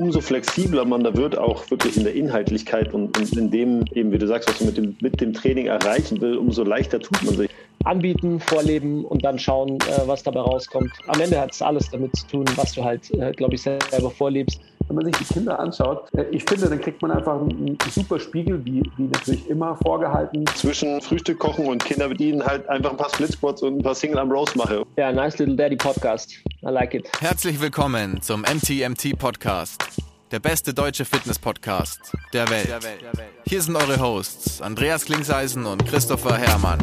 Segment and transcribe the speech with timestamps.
[0.00, 4.10] umso flexibler man da wird, auch wirklich in der Inhaltlichkeit und, und in dem, eben
[4.12, 7.22] wie du sagst, was du mit dem, mit dem Training erreichen will, umso leichter tut
[7.22, 7.50] man sich
[7.84, 10.90] anbieten, vorleben und dann schauen, äh, was dabei rauskommt.
[11.06, 14.10] Am Ende hat es alles damit zu tun, was du halt, äh, glaube ich, selber
[14.10, 14.60] vorlebst.
[14.90, 18.18] Wenn man sich die Kinder anschaut, äh, ich finde, dann kriegt man einfach einen super
[18.18, 20.44] Spiegel, wie, wie natürlich immer vorgehalten.
[20.56, 24.18] Zwischen Frühstück kochen und Kinder bedienen halt einfach ein paar Splitspots und ein paar Single
[24.18, 24.82] am Rose mache.
[24.96, 26.32] Ja, nice little daddy Podcast.
[26.62, 27.08] I like it.
[27.20, 29.80] Herzlich willkommen zum MTMT Podcast.
[30.32, 32.68] Der beste deutsche Fitness-Podcast der Welt.
[33.46, 36.80] Hier sind eure Hosts Andreas Klingseisen und Christopher Herrmann.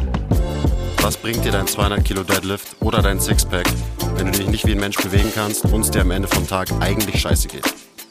[1.02, 3.66] Was bringt dir dein 200 Kilo Deadlift oder dein Sixpack,
[4.14, 6.46] wenn du dich nicht wie ein Mensch bewegen kannst und es dir am Ende vom
[6.46, 7.64] Tag eigentlich scheiße geht?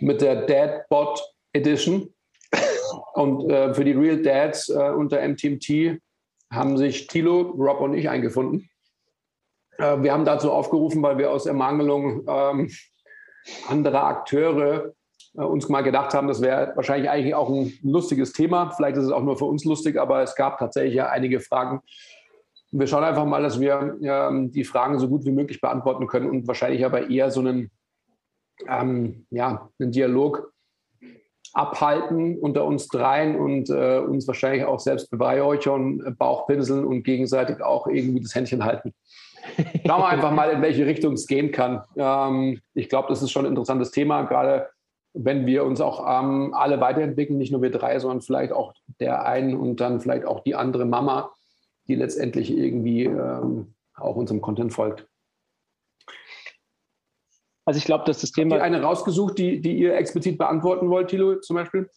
[0.00, 2.12] mit der Dadbot Edition.
[3.14, 6.00] Und äh, für die Real Dads äh, unter MTMT
[6.52, 8.68] haben sich Thilo, Rob und ich eingefunden.
[9.78, 12.70] Äh, wir haben dazu aufgerufen, weil wir aus Ermangelung ähm,
[13.68, 14.92] anderer Akteure
[15.34, 18.70] äh, uns mal gedacht haben, das wäre wahrscheinlich eigentlich auch ein lustiges Thema.
[18.70, 21.80] Vielleicht ist es auch nur für uns lustig, aber es gab tatsächlich ja einige Fragen,
[22.76, 26.28] wir schauen einfach mal, dass wir ähm, die Fragen so gut wie möglich beantworten können
[26.28, 27.70] und wahrscheinlich aber eher so einen,
[28.68, 30.52] ähm, ja, einen Dialog
[31.52, 37.86] abhalten unter uns dreien und äh, uns wahrscheinlich auch selbst beweihräuchern, Bauchpinseln und gegenseitig auch
[37.86, 38.92] irgendwie das Händchen halten.
[39.86, 41.82] Schauen wir einfach mal, in welche Richtung es gehen kann.
[41.96, 44.68] Ähm, ich glaube, das ist schon ein interessantes Thema, gerade
[45.12, 49.24] wenn wir uns auch ähm, alle weiterentwickeln, nicht nur wir drei, sondern vielleicht auch der
[49.24, 51.30] einen und dann vielleicht auch die andere Mama
[51.88, 55.06] die letztendlich irgendwie ähm, auch unserem Content folgt.
[57.64, 58.56] Also ich glaube, dass das Thema.
[58.56, 61.88] Habt ihr eine rausgesucht, die, die ihr explizit beantworten wollt, Thilo, zum Beispiel?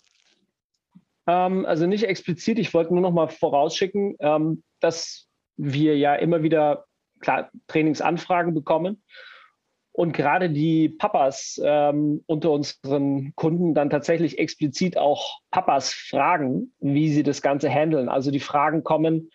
[1.28, 6.44] Ähm, also nicht explizit, ich wollte nur noch mal vorausschicken, ähm, dass wir ja immer
[6.44, 6.86] wieder
[7.20, 9.04] klar, Trainingsanfragen bekommen
[9.98, 17.12] und gerade die Papas ähm, unter unseren Kunden dann tatsächlich explizit auch Papas fragen, wie
[17.12, 18.08] sie das Ganze handeln.
[18.08, 19.32] Also die Fragen kommen,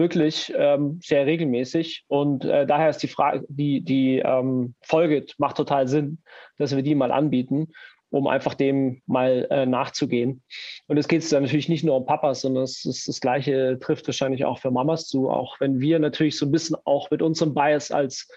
[0.00, 2.04] wirklich ähm, sehr regelmäßig.
[2.08, 6.18] Und äh, daher ist die Frage, die, die ähm, Folge macht total Sinn,
[6.58, 7.68] dass wir die mal anbieten,
[8.10, 10.42] um einfach dem mal äh, nachzugehen.
[10.88, 14.08] Und es geht dann natürlich nicht nur um Papas, sondern es ist das Gleiche trifft
[14.08, 17.54] wahrscheinlich auch für Mamas zu, auch wenn wir natürlich so ein bisschen auch mit unserem
[17.54, 18.28] Bias als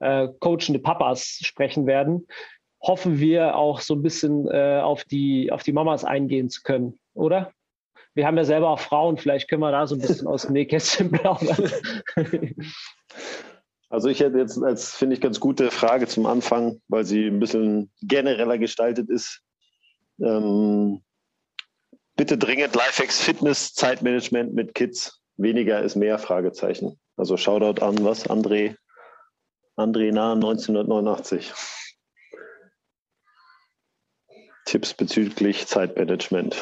[0.00, 2.26] äh, coachende Papas sprechen werden,
[2.82, 6.98] hoffen wir auch so ein bisschen äh, auf, die, auf die Mamas eingehen zu können,
[7.14, 7.52] oder?
[8.14, 10.52] Wir haben ja selber auch Frauen, vielleicht können wir da so ein bisschen aus dem
[10.52, 11.70] Nähkästchen plaudern.
[13.90, 17.40] Also ich hätte jetzt als, finde ich, ganz gute Frage zum Anfang, weil sie ein
[17.40, 19.42] bisschen genereller gestaltet ist.
[20.22, 21.02] Ähm,
[22.14, 25.20] bitte dringend Lifehacks Fitness, Zeitmanagement mit Kids.
[25.38, 27.00] Weniger ist mehr, Fragezeichen.
[27.16, 28.76] Also Shoutout an was, André,
[29.76, 31.52] André Nah 1989.
[34.66, 36.54] Tipps bezüglich Zeitmanagement.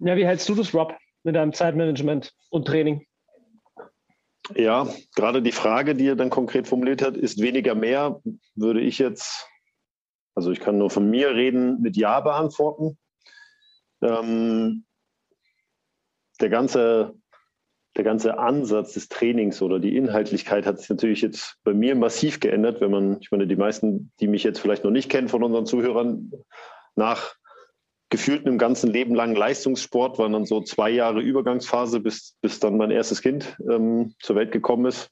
[0.00, 0.94] Ja, wie hältst du das, Rob,
[1.24, 3.06] mit deinem Zeitmanagement und Training?
[4.54, 8.20] Ja, gerade die Frage, die er dann konkret formuliert hat, ist weniger mehr,
[8.54, 9.46] würde ich jetzt,
[10.34, 12.96] also ich kann nur von mir reden, mit Ja beantworten.
[14.00, 14.84] Ähm,
[16.40, 17.14] der ganze,
[17.96, 22.40] der ganze Ansatz des Trainings oder die Inhaltlichkeit hat sich natürlich jetzt bei mir massiv
[22.40, 25.42] geändert, wenn man, ich meine, die meisten, die mich jetzt vielleicht noch nicht kennen von
[25.42, 26.30] unseren Zuhörern,
[26.94, 27.34] nach
[28.10, 32.76] gefühlt einem ganzen Leben lang Leistungssport, waren dann so zwei Jahre Übergangsphase, bis, bis dann
[32.76, 35.10] mein erstes Kind ähm, zur Welt gekommen ist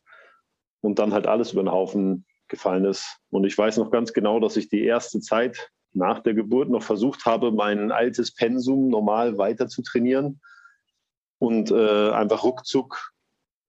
[0.81, 3.19] und dann halt alles über den Haufen gefallen ist.
[3.31, 6.83] Und ich weiß noch ganz genau, dass ich die erste Zeit nach der Geburt noch
[6.83, 10.41] versucht habe, mein altes Pensum normal weiter zu trainieren
[11.39, 13.13] und äh, einfach ruckzuck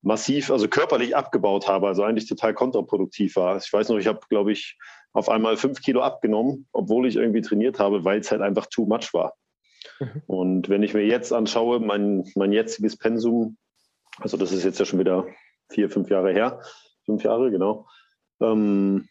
[0.01, 3.57] massiv, also körperlich abgebaut habe, also eigentlich total kontraproduktiv war.
[3.57, 4.77] Ich weiß noch, ich habe, glaube ich,
[5.13, 8.85] auf einmal fünf Kilo abgenommen, obwohl ich irgendwie trainiert habe, weil es halt einfach too
[8.85, 9.33] much war.
[9.99, 10.21] Mhm.
[10.27, 13.57] Und wenn ich mir jetzt anschaue, mein, mein jetziges Pensum,
[14.19, 15.27] also das ist jetzt ja schon wieder
[15.69, 16.61] vier, fünf Jahre her,
[17.05, 17.87] fünf Jahre, genau,
[18.41, 19.07] ähm,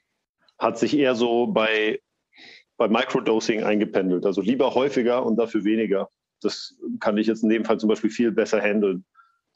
[0.59, 2.01] hat sich eher so bei,
[2.77, 4.27] bei Microdosing eingependelt.
[4.27, 6.09] Also lieber häufiger und dafür weniger.
[6.41, 9.05] Das kann ich jetzt in dem Fall zum Beispiel viel besser handeln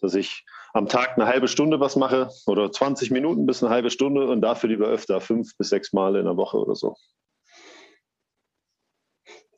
[0.01, 3.91] dass ich am Tag eine halbe Stunde was mache oder 20 Minuten bis eine halbe
[3.91, 6.97] Stunde und dafür lieber öfter, fünf bis sechs Mal in der Woche oder so.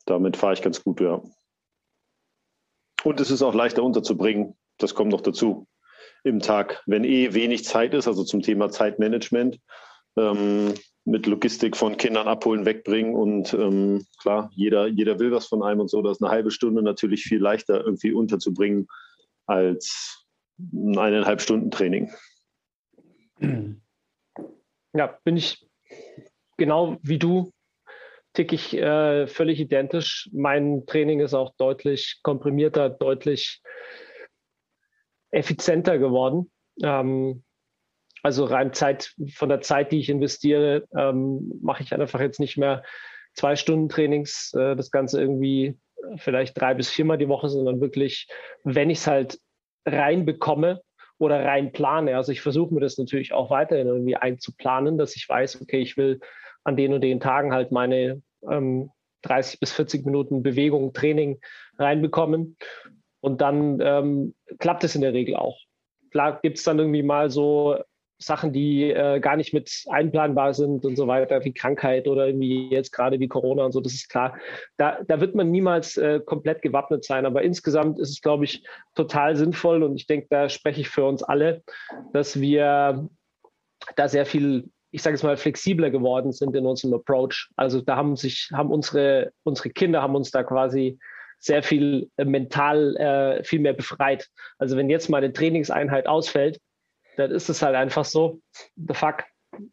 [0.05, 1.21] damit fahre ich ganz gut, ja.
[3.03, 4.55] Und es ist auch leichter unterzubringen.
[4.77, 5.67] Das kommt noch dazu
[6.23, 6.83] im Tag.
[6.85, 9.59] Wenn eh wenig Zeit ist, also zum Thema Zeitmanagement,
[10.17, 10.73] ähm,
[11.05, 15.81] mit Logistik von Kindern abholen, wegbringen und ähm, klar, jeder, jeder will was von einem
[15.81, 16.01] und so.
[16.01, 18.87] Da ist eine halbe Stunde natürlich viel leichter irgendwie unterzubringen
[19.45, 20.22] als
[20.59, 22.11] eineinhalb Stunden Training.
[24.93, 25.67] Ja, bin ich
[26.57, 27.51] genau wie du,
[28.33, 30.29] tick ich äh, völlig identisch.
[30.33, 33.61] Mein Training ist auch deutlich komprimierter, deutlich
[35.31, 36.51] effizienter geworden.
[36.81, 37.43] Ähm,
[38.21, 42.57] also rein Zeit, von der Zeit, die ich investiere, ähm, mache ich einfach jetzt nicht
[42.57, 42.83] mehr
[43.33, 45.77] zwei Stunden Trainings, äh, das Ganze irgendwie
[46.17, 48.27] vielleicht drei bis viermal die Woche, sondern wirklich,
[48.63, 49.39] wenn ich es halt
[49.85, 50.81] reinbekomme
[51.17, 52.15] oder rein plane.
[52.15, 55.97] Also ich versuche mir das natürlich auch weiterhin irgendwie einzuplanen, dass ich weiß, okay, ich
[55.97, 56.19] will
[56.63, 58.89] an den und den Tagen halt meine ähm,
[59.23, 61.39] 30 bis 40 Minuten Bewegung, Training
[61.77, 62.57] reinbekommen.
[63.21, 65.57] Und dann ähm, klappt es in der Regel auch.
[66.11, 67.77] Klar gibt es dann irgendwie mal so
[68.25, 72.69] Sachen, die äh, gar nicht mit einplanbar sind und so weiter, wie Krankheit oder irgendwie
[72.69, 74.37] jetzt gerade wie Corona und so, das ist klar.
[74.77, 77.25] Da, da wird man niemals äh, komplett gewappnet sein.
[77.25, 78.63] Aber insgesamt ist es, glaube ich,
[78.95, 81.63] total sinnvoll und ich denke, da spreche ich für uns alle,
[82.13, 83.07] dass wir
[83.95, 87.49] da sehr viel ich sage es mal, flexibler geworden sind in unserem Approach.
[87.55, 90.99] Also da haben sich, haben unsere, unsere Kinder haben uns da quasi
[91.39, 94.29] sehr viel äh, mental äh, viel mehr befreit.
[94.59, 96.59] Also wenn jetzt mal eine Trainingseinheit ausfällt,
[97.17, 98.39] dann ist es halt einfach so,
[98.75, 99.23] the fuck.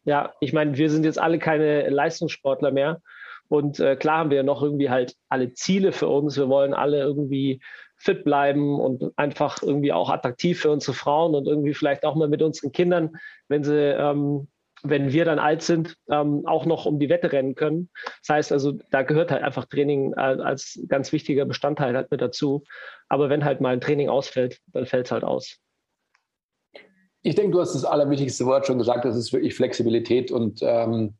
[0.03, 3.01] Ja, ich meine, wir sind jetzt alle keine Leistungssportler mehr.
[3.47, 6.37] Und äh, klar haben wir noch irgendwie halt alle Ziele für uns.
[6.37, 7.61] Wir wollen alle irgendwie
[7.97, 12.29] fit bleiben und einfach irgendwie auch attraktiv für unsere Frauen und irgendwie vielleicht auch mal
[12.29, 13.11] mit unseren Kindern,
[13.47, 14.47] wenn sie ähm,
[14.83, 17.89] wenn wir dann alt sind, ähm, auch noch um die Wette rennen können.
[18.21, 22.63] Das heißt also, da gehört halt einfach Training als ganz wichtiger Bestandteil halt mit dazu.
[23.07, 25.59] Aber wenn halt mal ein Training ausfällt, dann fällt es halt aus.
[27.23, 31.15] Ich denke, du hast das allerwichtigste Wort schon gesagt, das ist wirklich Flexibilität und ähm,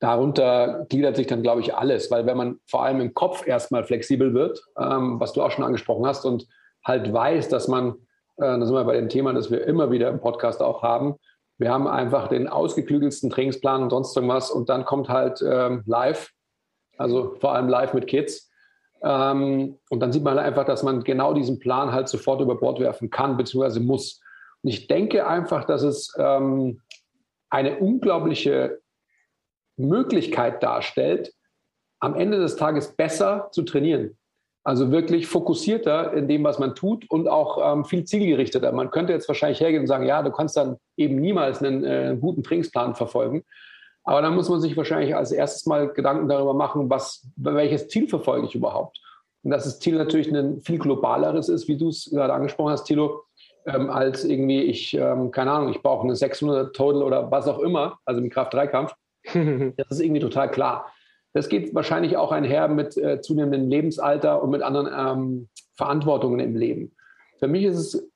[0.00, 3.84] darunter gliedert sich dann, glaube ich, alles, weil wenn man vor allem im Kopf erstmal
[3.84, 6.48] flexibel wird, ähm, was du auch schon angesprochen hast und
[6.84, 7.92] halt weiß, dass man,
[8.36, 11.16] äh, da sind wir bei dem Thema, das wir immer wieder im Podcast auch haben,
[11.58, 16.32] wir haben einfach den ausgeklügelsten Trainingsplan und sonst irgendwas und dann kommt halt ähm, live,
[16.98, 18.50] also vor allem live mit Kids.
[19.04, 22.56] Ähm, und dann sieht man halt einfach, dass man genau diesen Plan halt sofort über
[22.56, 23.80] Bord werfen kann bzw.
[23.80, 24.20] muss.
[24.62, 26.80] Und ich denke einfach, dass es ähm,
[27.50, 28.80] eine unglaubliche
[29.76, 31.32] Möglichkeit darstellt,
[32.00, 34.16] am Ende des Tages besser zu trainieren.
[34.64, 38.70] Also wirklich fokussierter in dem, was man tut und auch ähm, viel zielgerichteter.
[38.72, 42.16] Man könnte jetzt wahrscheinlich hergehen und sagen, ja, du kannst dann eben niemals einen äh,
[42.20, 43.44] guten Trainingsplan verfolgen.
[44.04, 48.08] Aber dann muss man sich wahrscheinlich als erstes mal Gedanken darüber machen, was, welches Ziel
[48.08, 49.00] verfolge ich überhaupt.
[49.42, 52.84] Und dass das Ziel natürlich ein viel globaleres ist, wie du es gerade angesprochen hast,
[52.84, 53.24] Thilo,
[53.66, 57.58] ähm, als irgendwie ich, ähm, keine Ahnung, ich brauche eine 600 Total oder was auch
[57.60, 58.94] immer, also im Kraft-3-Kampf.
[59.76, 60.92] das ist irgendwie total klar.
[61.32, 66.56] Das geht wahrscheinlich auch einher mit äh, zunehmendem Lebensalter und mit anderen ähm, Verantwortungen im
[66.56, 66.94] Leben.
[67.38, 68.10] Für mich ist es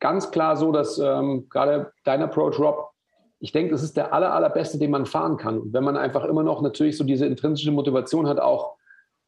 [0.00, 2.90] ganz klar so, dass ähm, gerade dein Approach, Rob,
[3.40, 5.58] ich denke, das ist der aller, allerbeste, den man fahren kann.
[5.58, 8.76] Und wenn man einfach immer noch natürlich so diese intrinsische Motivation hat, auch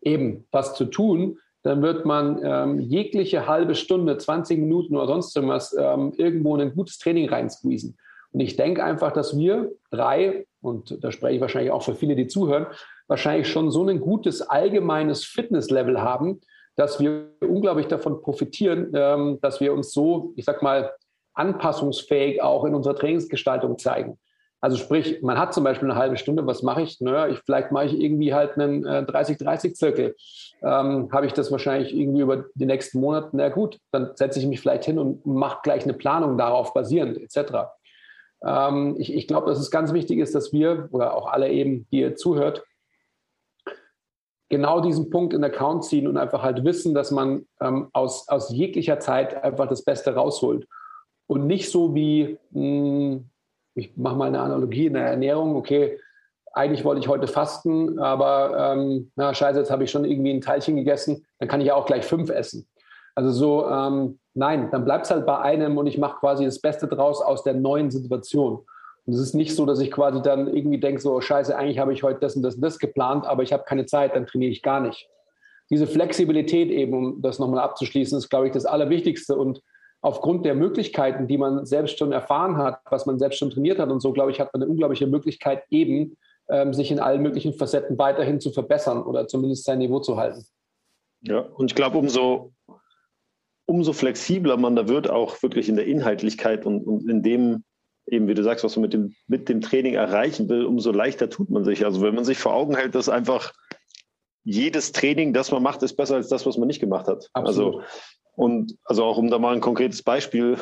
[0.01, 5.37] eben was zu tun, dann wird man ähm, jegliche halbe Stunde, 20 Minuten oder sonst
[5.37, 7.97] irgendwas ähm, irgendwo in ein gutes Training reinsqueezen.
[8.33, 12.17] Und ich denke einfach, dass wir drei, und da spreche ich wahrscheinlich auch für viele,
[12.17, 12.67] die zuhören,
[13.09, 16.41] wahrscheinlich schon so ein gutes allgemeines Fitnesslevel haben,
[16.77, 20.93] dass wir unglaublich davon profitieren, ähm, dass wir uns so, ich sag mal,
[21.35, 24.19] anpassungsfähig auch in unserer Trainingsgestaltung zeigen.
[24.61, 27.01] Also sprich, man hat zum Beispiel eine halbe Stunde, was mache ich?
[27.01, 30.15] Naja, ich, vielleicht mache ich irgendwie halt einen 30-30-Zirkel.
[30.61, 33.31] Äh, ähm, Habe ich das wahrscheinlich irgendwie über die nächsten Monate?
[33.33, 37.17] Na gut, dann setze ich mich vielleicht hin und mache gleich eine Planung darauf basierend,
[37.19, 37.71] etc.
[38.45, 41.87] Ähm, ich ich glaube, dass es ganz wichtig ist, dass wir oder auch alle eben,
[41.91, 42.63] die ihr zuhört,
[44.51, 48.51] genau diesen Punkt in Account ziehen und einfach halt wissen, dass man ähm, aus, aus
[48.51, 50.67] jeglicher Zeit einfach das Beste rausholt.
[51.27, 53.31] Und nicht so wie, mh, hm,
[53.75, 55.99] ich mache mal eine Analogie in der Ernährung, okay,
[56.53, 60.41] eigentlich wollte ich heute fasten, aber ähm, na scheiße, jetzt habe ich schon irgendwie ein
[60.41, 62.67] Teilchen gegessen, dann kann ich ja auch gleich fünf essen.
[63.15, 66.61] Also so, ähm, nein, dann bleibt es halt bei einem und ich mache quasi das
[66.61, 68.65] Beste draus aus der neuen Situation.
[69.07, 71.93] Und es ist nicht so, dass ich quasi dann irgendwie denke, so scheiße, eigentlich habe
[71.93, 74.51] ich heute das und das und das geplant, aber ich habe keine Zeit, dann trainiere
[74.53, 75.09] ich gar nicht.
[75.71, 79.37] Diese Flexibilität eben, um das nochmal abzuschließen, ist, glaube ich, das Allerwichtigste.
[79.37, 79.63] Und
[80.03, 83.91] aufgrund der Möglichkeiten, die man selbst schon erfahren hat, was man selbst schon trainiert hat
[83.91, 86.17] und so, glaube ich, hat man eine unglaubliche Möglichkeit, eben
[86.49, 90.45] ähm, sich in allen möglichen Facetten weiterhin zu verbessern oder zumindest sein Niveau zu halten.
[91.23, 92.53] Ja, und ich glaube, umso,
[93.67, 97.65] umso flexibler man da wird, auch wirklich in der Inhaltlichkeit und, und in dem,
[98.07, 101.29] eben wie du sagst, was man mit dem, mit dem Training erreichen will, umso leichter
[101.29, 101.85] tut man sich.
[101.85, 103.53] Also wenn man sich vor Augen hält, dass einfach
[104.45, 107.29] jedes Training, das man macht, ist besser als das, was man nicht gemacht hat.
[107.33, 107.83] Absolut.
[107.83, 107.83] Also,
[108.37, 110.57] und also auch um da mal ein konkretes Beispiel,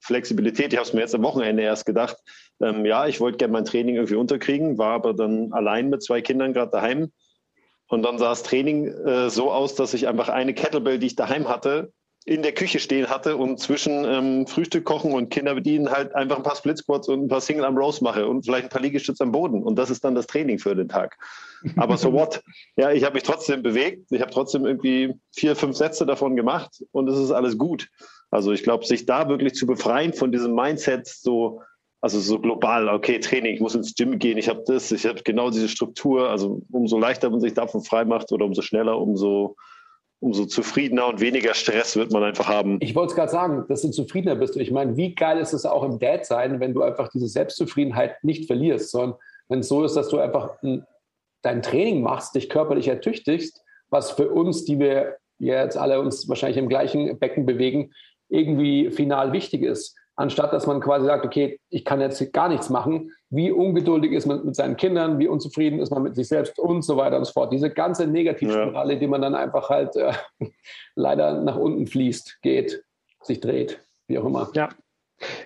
[0.00, 2.16] Flexibilität, ich habe es mir jetzt am Wochenende erst gedacht,
[2.60, 6.22] ähm, ja, ich wollte gerne mein Training irgendwie unterkriegen, war aber dann allein mit zwei
[6.22, 7.12] Kindern gerade daheim.
[7.86, 11.16] Und dann sah das Training äh, so aus, dass ich einfach eine Kettlebell, die ich
[11.16, 11.92] daheim hatte,
[12.26, 16.36] in der Küche stehen hatte und zwischen ähm, Frühstück kochen und Kinder bedienen halt einfach
[16.36, 18.82] ein paar Split Squats und ein paar Single am Rose mache und vielleicht ein paar
[18.82, 19.62] Liegestütze am Boden.
[19.62, 21.16] Und das ist dann das Training für den Tag.
[21.76, 22.42] Aber so what?
[22.76, 24.06] Ja, ich habe mich trotzdem bewegt.
[24.10, 27.88] Ich habe trotzdem irgendwie vier, fünf Sätze davon gemacht und es ist alles gut.
[28.30, 31.62] Also ich glaube, sich da wirklich zu befreien von diesem Mindset, so,
[32.02, 35.22] also so global, okay, Training, ich muss ins Gym gehen, ich habe das, ich habe
[35.22, 36.28] genau diese Struktur.
[36.28, 39.56] Also umso leichter man sich davon frei macht oder umso schneller, umso
[40.20, 42.78] umso zufriedener und weniger Stress wird man einfach haben.
[42.80, 44.56] Ich wollte es gerade sagen, dass du zufriedener bist.
[44.56, 48.22] Ich meine, wie geil ist es auch im Dad sein, wenn du einfach diese Selbstzufriedenheit
[48.22, 50.58] nicht verlierst, sondern wenn es so ist, dass du einfach
[51.42, 56.58] dein Training machst, dich körperlich ertüchtigst, was für uns, die wir jetzt alle uns wahrscheinlich
[56.58, 57.92] im gleichen Becken bewegen,
[58.28, 62.68] irgendwie final wichtig ist anstatt dass man quasi sagt, okay, ich kann jetzt gar nichts
[62.68, 63.12] machen.
[63.30, 66.82] Wie ungeduldig ist man mit seinen Kindern, wie unzufrieden ist man mit sich selbst und
[66.82, 67.52] so weiter und so fort.
[67.52, 68.98] Diese ganze Negativspirale, ja.
[68.98, 70.12] die man dann einfach halt äh,
[70.94, 72.84] leider nach unten fließt, geht,
[73.22, 74.50] sich dreht, wie auch immer.
[74.54, 74.68] Ja.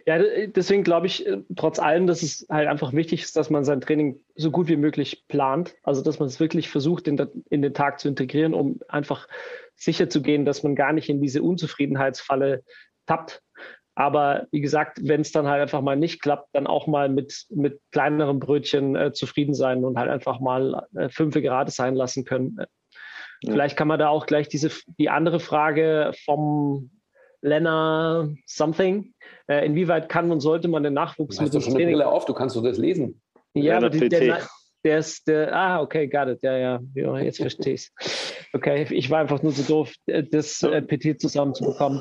[0.06, 3.64] Ja, deswegen glaube ich äh, trotz allem, dass es halt einfach wichtig ist, dass man
[3.64, 5.74] sein Training so gut wie möglich plant.
[5.82, 9.26] Also, dass man es wirklich versucht, in, der, in den Tag zu integrieren, um einfach
[9.74, 12.62] sicher zu gehen, dass man gar nicht in diese Unzufriedenheitsfalle
[13.06, 13.42] tappt,
[13.94, 17.46] aber wie gesagt, wenn es dann halt einfach mal nicht klappt, dann auch mal mit,
[17.50, 22.24] mit kleineren Brötchen äh, zufrieden sein und halt einfach mal äh, fünf Grad sein lassen
[22.24, 22.56] können.
[23.42, 23.52] Ja.
[23.52, 26.90] Vielleicht kann man da auch gleich diese die andere Frage vom
[27.40, 29.12] Lena Something.
[29.46, 32.24] Äh, inwieweit kann und sollte man den Nachwuchs mit dem Training auf?
[32.24, 33.20] Du kannst doch das lesen.
[33.52, 34.48] Ja, aber die, der,
[34.84, 37.90] der ist der, ah, okay, got it, ja, ja, ja jetzt verstehe ich
[38.54, 42.00] Okay, ich war einfach nur so doof, äh, das äh, PT zusammenzubekommen.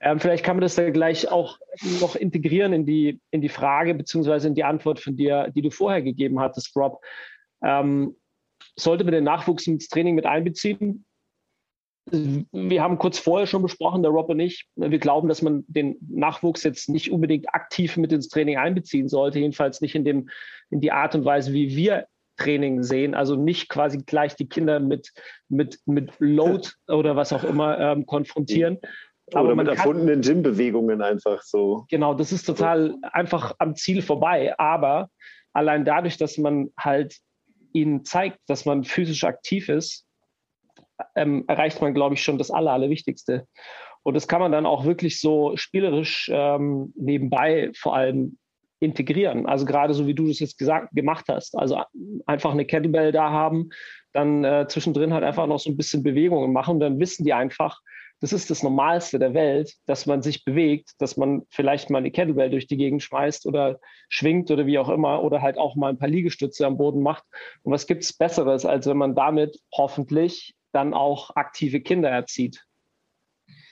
[0.00, 1.58] Ähm, vielleicht kann man das ja gleich auch
[2.00, 5.70] noch integrieren in die, in die Frage beziehungsweise in die Antwort von dir, die du
[5.70, 7.02] vorher gegeben hattest, Rob.
[7.62, 8.16] Ähm,
[8.76, 11.04] sollte man den Nachwuchs ins Training mit einbeziehen?
[12.10, 15.96] Wir haben kurz vorher schon besprochen, der Rob und ich, wir glauben, dass man den
[16.08, 20.30] Nachwuchs jetzt nicht unbedingt aktiv mit ins Training einbeziehen sollte, jedenfalls nicht in, dem,
[20.70, 22.06] in die Art und Weise, wie wir
[22.40, 23.14] Training sehen.
[23.14, 25.12] Also nicht quasi gleich die Kinder mit,
[25.48, 28.78] mit, mit Load oder was auch immer ähm, konfrontieren.
[29.32, 31.86] Aber oder mit erfundenen Gym-Bewegungen einfach so.
[31.88, 34.58] Genau, das ist total einfach am Ziel vorbei.
[34.58, 35.08] Aber
[35.52, 37.16] allein dadurch, dass man halt
[37.72, 40.04] ihnen zeigt, dass man physisch aktiv ist,
[41.14, 43.46] ähm, erreicht man, glaube ich, schon das Aller, Allerwichtigste.
[44.02, 48.38] Und das kann man dann auch wirklich so spielerisch ähm, nebenbei vor allem
[48.80, 49.46] integrieren.
[49.46, 51.56] Also gerade so wie du das jetzt gesagt, gemacht hast.
[51.56, 51.82] Also
[52.26, 53.70] einfach eine Kettlebell da haben,
[54.12, 56.80] dann äh, zwischendrin halt einfach noch so ein bisschen Bewegungen machen.
[56.80, 57.80] dann wissen die einfach,
[58.20, 62.10] das ist das Normalste der Welt, dass man sich bewegt, dass man vielleicht mal eine
[62.10, 65.88] Kettlebell durch die Gegend schmeißt oder schwingt oder wie auch immer oder halt auch mal
[65.88, 67.24] ein paar Liegestütze am Boden macht.
[67.62, 72.62] Und was gibt es Besseres, als wenn man damit hoffentlich dann auch aktive Kinder erzieht?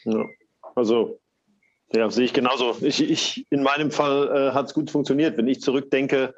[0.04, 0.24] Ja,
[0.74, 1.20] also
[1.92, 2.76] ja, sehe ich genauso.
[2.82, 5.38] Ich, ich, in meinem Fall äh, hat es gut funktioniert.
[5.38, 6.34] Wenn ich zurückdenke,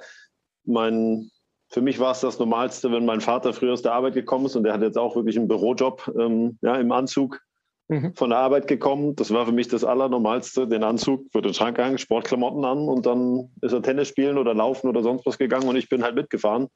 [0.65, 1.31] mein,
[1.69, 4.57] für mich war es das Normalste, wenn mein Vater früher aus der Arbeit gekommen ist
[4.57, 7.41] und der hat jetzt auch wirklich einen Bürojob ähm, ja, im Anzug
[7.89, 8.15] mhm.
[8.15, 9.17] von der Arbeit gekommen.
[9.17, 13.07] Das war für mich das Allernormalste, den Anzug für den Schrank gegangen, Sportklamotten an und
[13.07, 16.15] dann ist er Tennis spielen oder laufen oder sonst was gegangen und ich bin halt
[16.15, 16.69] mitgefahren.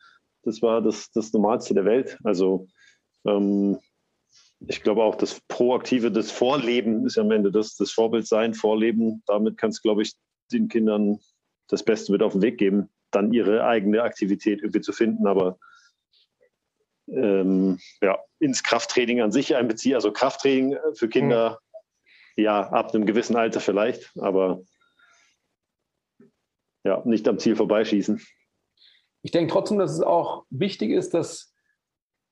[0.43, 2.19] Das war das, das Normalste der Welt.
[2.25, 2.67] Also
[3.25, 3.79] ähm,
[4.61, 9.23] ich glaube auch, das Proaktive, das Vorleben ist am Ende das, das Vorbild sein, Vorleben.
[9.27, 10.15] Damit kannst du, glaube ich,
[10.53, 11.19] den Kindern
[11.69, 15.27] das Beste mit auf den Weg geben, dann ihre eigene Aktivität irgendwie zu finden.
[15.27, 15.59] Aber
[17.09, 19.95] ähm, ja, ins Krafttraining an sich einbeziehen.
[19.95, 21.61] Also Krafttraining für Kinder,
[22.37, 22.45] mhm.
[22.45, 24.63] ja, ab einem gewissen Alter vielleicht, aber
[26.85, 28.21] ja, nicht am Ziel vorbeischießen.
[29.23, 31.54] Ich denke trotzdem, dass es auch wichtig ist, dass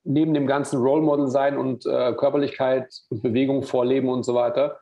[0.04, 4.78] neben dem ganzen Role Model sein und äh, Körperlichkeit und Bewegung vorleben und so weiter,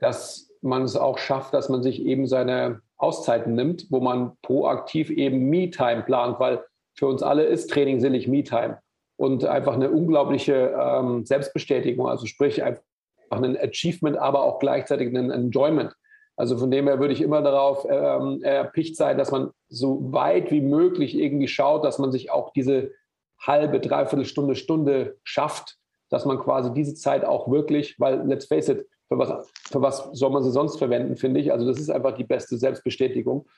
[0.00, 5.10] dass man es auch schafft, dass man sich eben seine Auszeiten nimmt, wo man proaktiv
[5.10, 6.62] eben Me-Time plant, weil
[6.94, 8.78] für uns alle ist Training sinnlich Me-Time
[9.16, 12.82] und einfach eine unglaubliche ähm, Selbstbestätigung, also sprich einfach
[13.30, 15.94] ein Achievement, aber auch gleichzeitig ein Enjoyment.
[16.36, 20.50] Also von dem her würde ich immer darauf ähm, erpicht sein, dass man so weit
[20.50, 22.92] wie möglich irgendwie schaut, dass man sich auch diese
[23.40, 25.76] halbe, dreiviertel Stunde, Stunde schafft,
[26.08, 30.08] dass man quasi diese Zeit auch wirklich, weil let's face it, für was, für was
[30.12, 31.52] soll man sie sonst verwenden, finde ich.
[31.52, 33.48] Also das ist einfach die beste Selbstbestätigung,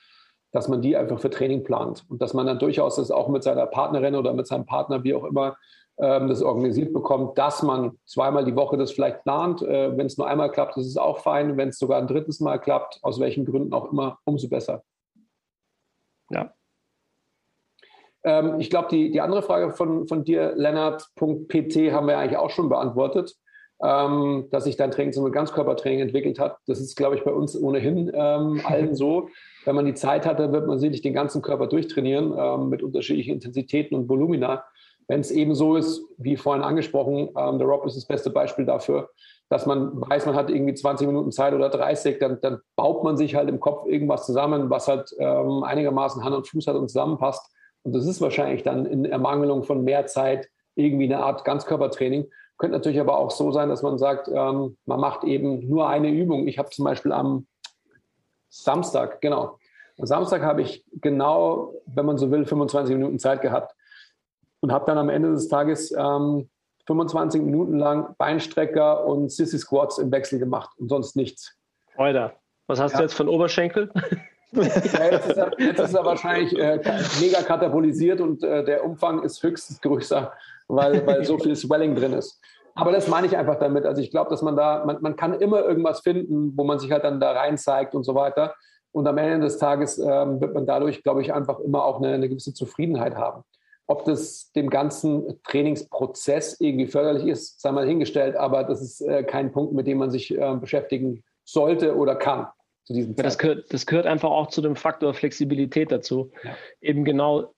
[0.51, 3.43] dass man die einfach für Training plant und dass man dann durchaus das auch mit
[3.43, 5.57] seiner Partnerin oder mit seinem Partner, wie auch immer,
[5.97, 9.61] ähm, das organisiert bekommt, dass man zweimal die Woche das vielleicht plant.
[9.61, 11.55] Äh, Wenn es nur einmal klappt, ist es auch fein.
[11.57, 14.83] Wenn es sogar ein drittes Mal klappt, aus welchen Gründen auch immer, umso besser.
[16.31, 16.51] Ja.
[18.23, 22.49] Ähm, ich glaube, die, die andere Frage von, von dir, Lennart.pt, haben wir eigentlich auch
[22.49, 23.35] schon beantwortet
[23.83, 26.57] ähm, dass sich dein Training zum Ganzkörpertraining entwickelt hat.
[26.67, 29.29] Das ist, glaube ich, bei uns ohnehin ähm, allen so.
[29.65, 32.81] Wenn man die Zeit hat, dann wird man sicherlich den ganzen Körper durchtrainieren ähm, mit
[32.81, 34.63] unterschiedlichen Intensitäten und Volumina.
[35.09, 38.65] Wenn es eben so ist, wie vorhin angesprochen, ähm, der Rob ist das beste Beispiel
[38.65, 39.09] dafür,
[39.49, 43.17] dass man weiß, man hat irgendwie 20 Minuten Zeit oder 30, dann, dann baut man
[43.17, 46.87] sich halt im Kopf irgendwas zusammen, was halt ähm, einigermaßen Hand und Fuß hat und
[46.87, 47.52] zusammenpasst.
[47.83, 52.29] Und das ist wahrscheinlich dann in Ermangelung von mehr Zeit irgendwie eine Art Ganzkörpertraining.
[52.57, 56.09] Könnte natürlich aber auch so sein, dass man sagt, ähm, man macht eben nur eine
[56.09, 56.47] Übung.
[56.47, 57.47] Ich habe zum Beispiel am
[58.49, 59.57] Samstag, genau.
[59.99, 63.75] Am Samstag habe ich genau, wenn man so will, 25 Minuten Zeit gehabt
[64.61, 66.49] und habe dann am Ende des Tages ähm,
[66.87, 71.57] 25 Minuten lang Beinstrecker und Sissy Squats im Wechsel gemacht und sonst nichts.
[71.95, 72.33] Alter,
[72.67, 72.99] was hast ja.
[72.99, 73.91] du jetzt von Oberschenkel?
[74.55, 76.79] Ja, jetzt, ist er, jetzt, ist er, wahrscheinlich äh,
[77.19, 80.31] mega katabolisiert und äh, der Umfang ist höchstens größer
[80.67, 82.39] weil, weil so viel Swelling drin ist.
[82.75, 83.85] Aber das meine ich einfach damit.
[83.85, 86.91] Also ich glaube, dass man da, man, man kann immer irgendwas finden, wo man sich
[86.91, 88.55] halt dann da rein zeigt und so weiter.
[88.91, 92.13] Und am Ende des Tages ähm, wird man dadurch, glaube ich, einfach immer auch eine,
[92.13, 93.43] eine, gewisse Zufriedenheit haben.
[93.85, 99.23] Ob das dem ganzen Trainingsprozess irgendwie förderlich ist, sei mal hingestellt, aber das ist äh,
[99.23, 102.47] kein Punkt, mit dem man sich äh, beschäftigen sollte oder kann.
[102.85, 106.31] Zu diesem das, gehört, das gehört einfach auch zu dem Faktor Flexibilität dazu.
[106.43, 106.55] Ja.
[106.81, 107.53] Eben genau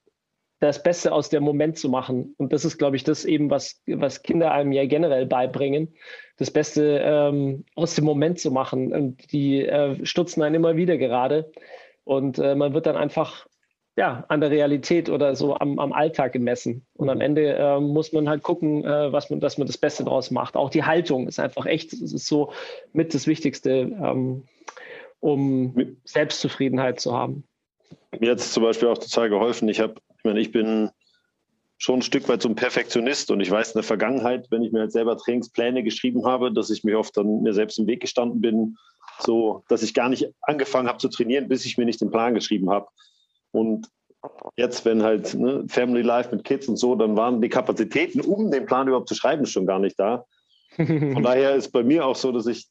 [0.60, 2.36] das Beste aus dem Moment zu machen.
[2.38, 5.94] Und das ist, glaube ich, das eben, was, was Kinder einem ja generell beibringen,
[6.38, 8.93] das Beste ähm, aus dem Moment zu machen.
[8.93, 11.52] Und die äh, stutzen einen immer wieder gerade.
[12.04, 13.47] Und äh, man wird dann einfach
[13.97, 16.86] ja, an der Realität oder so am, am Alltag gemessen.
[16.93, 17.21] Und am mhm.
[17.21, 20.56] Ende äh, muss man halt gucken, äh, was man, dass man das Beste daraus macht.
[20.56, 22.52] Auch die Haltung ist einfach echt, es ist so
[22.93, 24.43] mit das Wichtigste, ähm,
[25.25, 27.43] um Selbstzufriedenheit zu haben.
[28.19, 29.67] Mir hat es zum Beispiel auch total geholfen.
[29.69, 30.91] Ich habe ich meine, ich bin
[31.79, 34.71] schon ein Stück weit so ein Perfektionist und ich weiß in der Vergangenheit, wenn ich
[34.71, 38.01] mir halt selber Trainingspläne geschrieben habe, dass ich mir oft dann mir selbst im Weg
[38.01, 38.77] gestanden bin,
[39.19, 42.35] so dass ich gar nicht angefangen habe zu trainieren, bis ich mir nicht den Plan
[42.35, 42.88] geschrieben habe.
[43.49, 43.88] Und
[44.57, 48.51] jetzt, wenn halt ne, Family Life mit Kids und so, dann waren die Kapazitäten, um
[48.51, 50.25] den Plan überhaupt zu schreiben, schon gar nicht da.
[50.75, 52.67] Von daher ist bei mir auch so, dass ich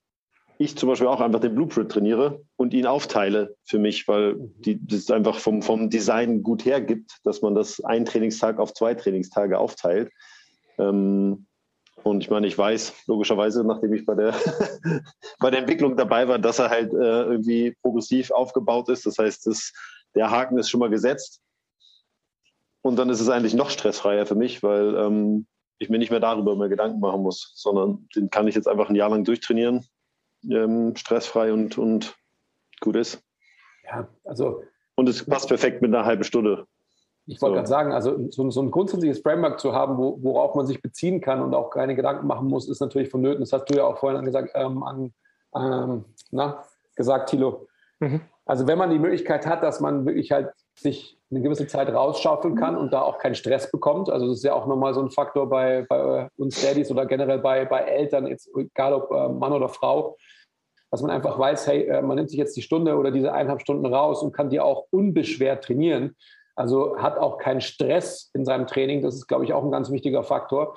[0.59, 4.79] ich zum Beispiel auch einfach den Blueprint trainiere und ihn aufteile für mich, weil die,
[4.87, 9.59] das einfach vom, vom Design gut hergibt, dass man das einen Trainingstag auf zwei Trainingstage
[9.59, 10.13] aufteilt.
[10.79, 11.47] Ähm,
[12.03, 14.35] und ich meine, ich weiß logischerweise, nachdem ich bei der,
[15.41, 19.07] bei der Entwicklung dabei war, dass er halt äh, irgendwie progressiv aufgebaut ist.
[19.07, 19.73] Das heißt, das,
[20.15, 21.41] der Haken ist schon mal gesetzt.
[22.83, 25.47] Und dann ist es eigentlich noch stressfreier für mich, weil ähm,
[25.79, 28.91] ich mir nicht mehr darüber mehr Gedanken machen muss, sondern den kann ich jetzt einfach
[28.91, 29.87] ein Jahr lang durchtrainieren
[30.51, 32.17] ähm, stressfrei und, und
[32.81, 33.23] gut ist.
[33.85, 34.63] Ja, also.
[34.97, 36.67] Und es passt perfekt mit einer halben Stunde.
[37.27, 37.57] Ich wollte so.
[37.57, 41.21] gerade sagen, also so, so, ein grundsätzliches Framework zu haben, wo, worauf man sich beziehen
[41.21, 43.41] kann und auch keine Gedanken machen muss, ist natürlich vonnöten.
[43.41, 45.15] Das hast du ja auch vorhin angesagt, ähm, an,
[45.57, 46.65] ähm, na,
[46.97, 47.67] gesagt, Thilo.
[48.01, 48.21] Mhm.
[48.47, 52.57] Also wenn man die Möglichkeit hat, dass man wirklich halt sich eine gewisse Zeit rausschaufeln
[52.57, 54.11] kann und da auch keinen Stress bekommt.
[54.11, 57.39] Also das ist ja auch nochmal so ein Faktor bei, bei uns Daddys oder generell
[57.39, 60.17] bei, bei Eltern, jetzt egal ob äh, Mann oder Frau,
[60.91, 63.61] dass man einfach weiß, hey, äh, man nimmt sich jetzt die Stunde oder diese eineinhalb
[63.61, 66.15] Stunden raus und kann die auch unbeschwert trainieren.
[66.55, 69.03] Also hat auch keinen Stress in seinem Training.
[69.03, 70.77] Das ist, glaube ich, auch ein ganz wichtiger Faktor.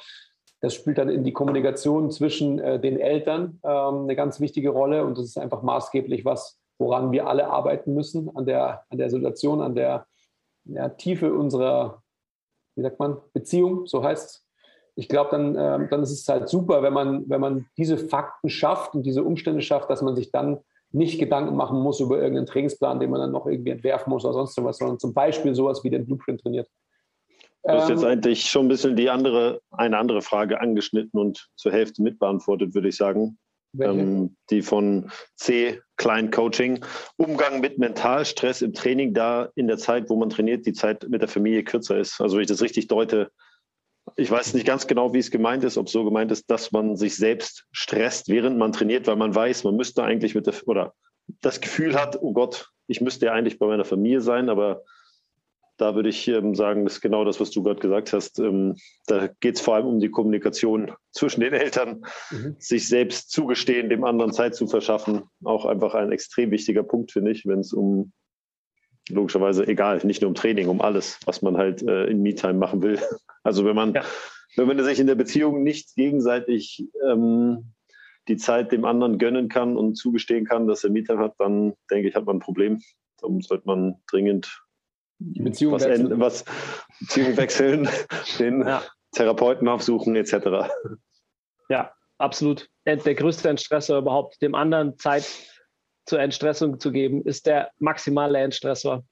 [0.62, 5.06] Das spielt dann in die Kommunikation zwischen äh, den Eltern ähm, eine ganz wichtige Rolle
[5.06, 9.10] und das ist einfach maßgeblich was, woran wir alle arbeiten müssen, an der, an der
[9.10, 10.06] Situation, an der
[10.66, 12.04] ja, Tiefe unserer,
[12.76, 14.48] wie sagt man, Beziehung, so heißt es
[14.98, 18.50] ich glaube, dann, äh, dann ist es halt super, wenn man, wenn man diese Fakten
[18.50, 20.58] schafft und diese Umstände schafft, dass man sich dann
[20.92, 24.34] nicht Gedanken machen muss über irgendeinen Trainingsplan, den man dann noch irgendwie entwerfen muss oder
[24.34, 26.68] sonst was, sondern zum Beispiel sowas wie den Blueprint trainiert.
[27.64, 31.48] Du hast jetzt ähm, eigentlich schon ein bisschen die andere, eine andere Frage angeschnitten und
[31.56, 33.38] zur Hälfte mitbeantwortet, würde ich sagen.
[33.80, 36.84] Ähm, die von C, Klein Coaching.
[37.18, 41.22] Umgang mit Mentalstress im Training, da in der Zeit, wo man trainiert, die Zeit mit
[41.22, 42.22] der Familie kürzer ist.
[42.22, 43.32] Also, wenn ich das richtig deute,
[44.16, 46.72] ich weiß nicht ganz genau, wie es gemeint ist, ob es so gemeint ist, dass
[46.72, 50.54] man sich selbst stresst, während man trainiert, weil man weiß, man müsste eigentlich mit der,
[50.66, 50.94] oder
[51.42, 54.84] das Gefühl hat, oh Gott, ich müsste ja eigentlich bei meiner Familie sein, aber
[55.78, 58.40] da würde ich ähm, sagen, das ist genau das, was du gerade gesagt hast.
[58.40, 62.56] Ähm, da geht es vor allem um die Kommunikation zwischen den Eltern, mhm.
[62.60, 65.24] sich selbst zugestehen, dem anderen Zeit zu verschaffen.
[65.44, 68.12] Auch einfach ein extrem wichtiger Punkt, finde ich, wenn es um
[69.10, 72.82] logischerweise egal, nicht nur um Training, um alles, was man halt äh, in Me-Time machen
[72.82, 73.00] will.
[73.44, 74.04] Also wenn man, ja.
[74.58, 77.72] wenn man sich in der Beziehung nicht gegenseitig ähm,
[78.28, 82.10] die Zeit dem anderen gönnen kann und zugestehen kann, dass er Me-Time hat, dann denke
[82.10, 82.82] ich, hat man ein Problem.
[83.22, 84.67] Darum sollte man dringend
[85.20, 86.20] Beziehung was, wechseln.
[86.20, 86.46] was
[87.00, 87.90] Beziehung wechseln,
[88.40, 88.84] den ja.
[89.14, 90.70] Therapeuten aufsuchen etc.
[91.70, 92.70] Ja, absolut.
[92.86, 95.26] Der größte Entstressor überhaupt, dem anderen Zeit
[96.06, 99.04] zur Entstressung zu geben, ist der maximale Entstressor.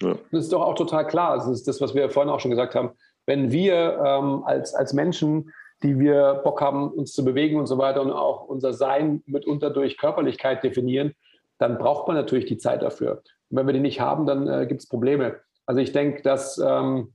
[0.00, 0.16] Ja.
[0.30, 1.36] Das ist doch auch total klar.
[1.36, 2.92] Das ist das, was wir vorhin auch schon gesagt haben.
[3.26, 7.78] Wenn wir ähm, als, als Menschen, die wir Bock haben, uns zu bewegen und so
[7.78, 11.14] weiter und auch unser Sein mitunter durch Körperlichkeit definieren,
[11.58, 13.22] dann braucht man natürlich die Zeit dafür.
[13.52, 15.36] Und wenn wir die nicht haben, dann äh, gibt es Probleme.
[15.66, 17.12] Also ich denke, dass, ähm,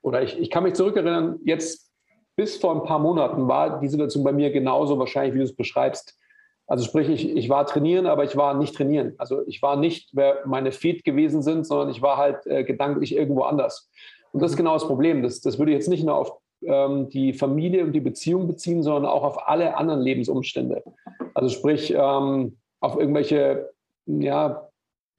[0.00, 1.92] oder ich, ich kann mich zurückerinnern, jetzt
[2.36, 5.54] bis vor ein paar Monaten war die Situation bei mir genauso wahrscheinlich, wie du es
[5.54, 6.18] beschreibst.
[6.66, 9.14] Also sprich, ich, ich war trainieren, aber ich war nicht trainieren.
[9.18, 13.14] Also ich war nicht, wer meine Feed gewesen sind, sondern ich war halt äh, gedanklich
[13.14, 13.90] irgendwo anders.
[14.32, 15.22] Und das ist genau das Problem.
[15.22, 19.04] Das, das würde jetzt nicht nur auf ähm, die Familie und die Beziehung beziehen, sondern
[19.04, 20.82] auch auf alle anderen Lebensumstände.
[21.34, 23.70] Also sprich, ähm, auf irgendwelche
[24.06, 24.68] ja,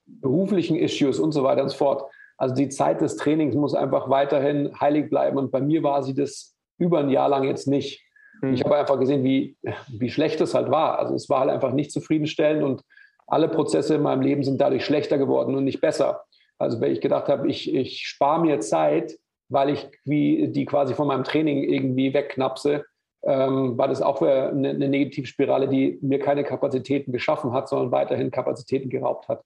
[0.05, 2.11] beruflichen Issues und so weiter und so fort.
[2.37, 5.37] Also die Zeit des Trainings muss einfach weiterhin heilig bleiben.
[5.37, 8.03] Und bei mir war sie das über ein Jahr lang jetzt nicht.
[8.41, 8.53] Mhm.
[8.53, 9.55] Ich habe einfach gesehen, wie,
[9.89, 10.99] wie schlecht es halt war.
[10.99, 12.81] Also es war halt einfach nicht zufriedenstellend und
[13.27, 16.23] alle Prozesse in meinem Leben sind dadurch schlechter geworden und nicht besser.
[16.57, 19.17] Also wenn ich gedacht habe, ich, ich spare mir Zeit,
[19.49, 22.85] weil ich wie die quasi von meinem Training irgendwie wegknapse,
[23.23, 28.31] ähm, war das auch eine, eine Negativspirale, die mir keine Kapazitäten geschaffen hat, sondern weiterhin
[28.31, 29.43] Kapazitäten geraubt hat.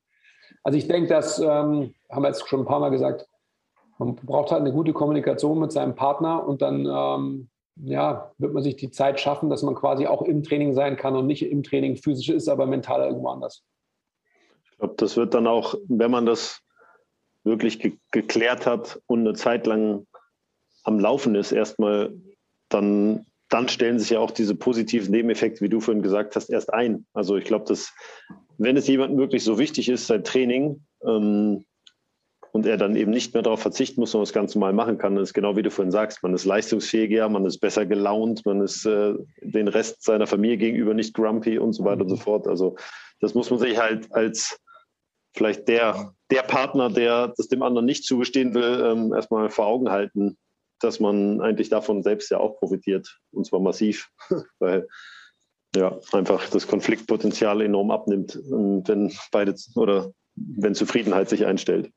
[0.63, 3.27] Also ich denke, das ähm, haben wir jetzt schon ein paar Mal gesagt,
[3.99, 7.49] man braucht halt eine gute Kommunikation mit seinem Partner und dann ähm,
[7.83, 11.15] ja, wird man sich die Zeit schaffen, dass man quasi auch im Training sein kann
[11.15, 13.63] und nicht im Training physisch ist, aber mental irgendwo anders.
[14.63, 16.61] Ich glaube, das wird dann auch, wenn man das
[17.43, 20.05] wirklich ge geklärt hat und eine Zeit lang
[20.83, 22.13] am Laufen ist, erstmal,
[22.69, 26.73] dann, dann stellen sich ja auch diese positiven Nebeneffekte, wie du vorhin gesagt hast, erst
[26.73, 27.05] ein.
[27.13, 27.93] Also ich glaube, dass
[28.57, 31.65] wenn es jemandem wirklich so wichtig ist, sein Training, ähm,
[32.57, 35.13] und er dann eben nicht mehr darauf verzichten muss, sondern das Ganze mal machen kann,
[35.13, 38.61] dann ist genau wie du vorhin sagst, man ist leistungsfähiger, man ist besser gelaunt, man
[38.61, 42.47] ist äh, den Rest seiner Familie gegenüber nicht grumpy und so weiter und so fort.
[42.47, 42.75] Also
[43.19, 44.59] das muss man sich halt als
[45.35, 49.91] vielleicht der, der Partner, der das dem anderen nicht zugestehen will, ähm, erstmal vor Augen
[49.91, 50.37] halten,
[50.79, 54.09] dass man eigentlich davon selbst ja auch profitiert und zwar massiv,
[54.59, 54.87] weil
[55.75, 61.91] ja einfach das Konfliktpotenzial enorm abnimmt, wenn beide oder wenn Zufriedenheit sich einstellt.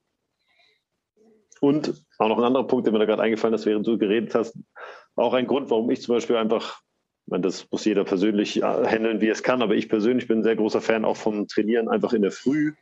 [1.61, 4.35] Und auch noch ein anderer Punkt, der mir da gerade eingefallen ist, während du geredet
[4.35, 4.59] hast,
[5.17, 6.81] auch ein Grund, warum ich zum Beispiel einfach,
[7.27, 10.39] ich meine, das muss jeder persönlich äh, handeln, wie es kann, aber ich persönlich bin
[10.39, 12.73] ein sehr großer Fan auch vom Trainieren einfach in der Früh,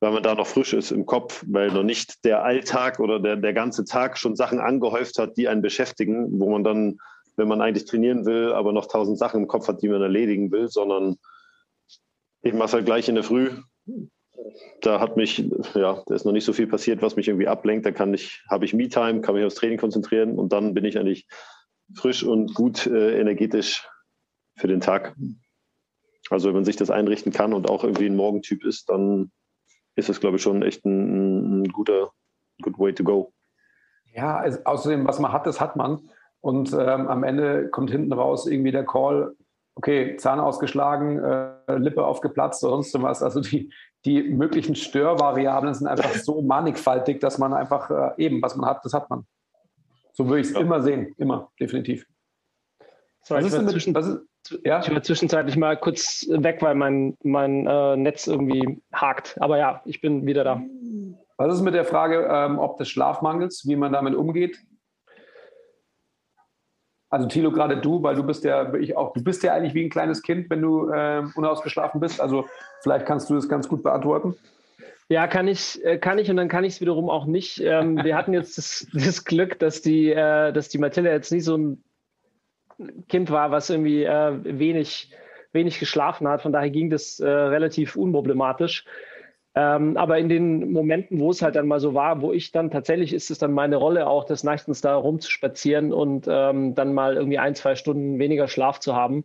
[0.00, 3.36] weil man da noch frisch ist im Kopf, weil noch nicht der Alltag oder der,
[3.36, 6.98] der ganze Tag schon Sachen angehäuft hat, die einen beschäftigen, wo man dann,
[7.36, 10.50] wenn man eigentlich trainieren will, aber noch tausend Sachen im Kopf hat, die man erledigen
[10.50, 11.16] will, sondern
[12.42, 13.50] ich mache es halt gleich in der Früh,
[14.80, 15.38] da hat mich,
[15.74, 17.86] ja, da ist noch nicht so viel passiert, was mich irgendwie ablenkt.
[17.86, 20.98] Da kann ich, habe ich Me-Time, kann mich aufs Training konzentrieren und dann bin ich
[20.98, 21.26] eigentlich
[21.94, 23.88] frisch und gut äh, energetisch
[24.56, 25.16] für den Tag.
[26.30, 29.30] Also wenn man sich das einrichten kann und auch irgendwie ein Morgentyp ist, dann
[29.94, 32.10] ist das, glaube ich, schon echt ein, ein guter
[32.62, 33.32] good way to go.
[34.12, 36.08] Ja, also außerdem, was man hat, das hat man.
[36.40, 39.34] Und ähm, am Ende kommt hinten raus irgendwie der Call,
[39.74, 43.22] okay, Zahn ausgeschlagen, äh, Lippe aufgeplatzt oder sonst was.
[43.22, 43.72] Also die,
[44.04, 48.84] die möglichen Störvariablen sind einfach so mannigfaltig, dass man einfach äh, eben, was man hat,
[48.84, 49.26] das hat man.
[50.12, 50.60] So würde ich es ja.
[50.60, 52.06] immer sehen, immer, definitiv.
[53.22, 54.80] Sorry, was ist denn mit, was ist, ja?
[54.80, 59.36] Ich war zwischenzeitlich mal kurz weg, weil mein, mein äh, Netz irgendwie hakt.
[59.40, 60.62] Aber ja, ich bin wieder da.
[61.36, 64.58] Was ist mit der Frage, ähm, ob des Schlafmangels, wie man damit umgeht?
[67.08, 69.84] Also Thilo, gerade du, weil du bist ja, ich auch, du bist ja eigentlich wie
[69.84, 72.20] ein kleines Kind, wenn du äh, unausgeschlafen bist.
[72.20, 72.46] Also
[72.82, 74.34] vielleicht kannst du das ganz gut beantworten.
[75.08, 77.60] Ja, kann ich, äh, kann ich und dann kann ich es wiederum auch nicht.
[77.60, 81.44] Ähm, wir hatten jetzt das, das Glück, dass die, äh, dass die Mathilda jetzt nicht
[81.44, 81.84] so ein
[83.08, 85.12] Kind war, was irgendwie äh, wenig,
[85.52, 86.42] wenig geschlafen hat.
[86.42, 88.84] Von daher ging das äh, relativ unproblematisch.
[89.58, 92.70] Ähm, aber in den Momenten, wo es halt dann mal so war, wo ich dann
[92.70, 97.16] tatsächlich ist es dann meine Rolle auch des Nachtens da rumzuspazieren und ähm, dann mal
[97.16, 99.24] irgendwie ein, zwei Stunden weniger Schlaf zu haben,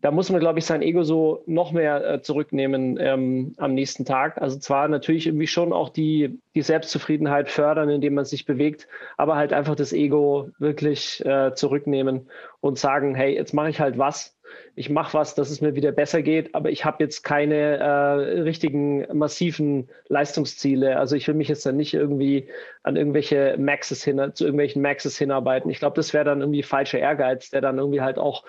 [0.00, 4.04] da muss man, glaube ich, sein Ego so noch mehr äh, zurücknehmen ähm, am nächsten
[4.04, 4.40] Tag.
[4.40, 9.36] Also zwar natürlich irgendwie schon auch die, die Selbstzufriedenheit fördern, indem man sich bewegt, aber
[9.36, 14.36] halt einfach das Ego wirklich äh, zurücknehmen und sagen, hey, jetzt mache ich halt was.
[14.74, 18.40] Ich mache was, dass es mir wieder besser geht, aber ich habe jetzt keine äh,
[18.40, 20.98] richtigen massiven Leistungsziele.
[20.98, 22.48] Also ich will mich jetzt dann nicht irgendwie
[22.82, 25.70] an irgendwelche Maxes hin, zu irgendwelchen Maxes hinarbeiten.
[25.70, 28.44] Ich glaube, das wäre dann irgendwie falscher Ehrgeiz, der dann irgendwie halt auch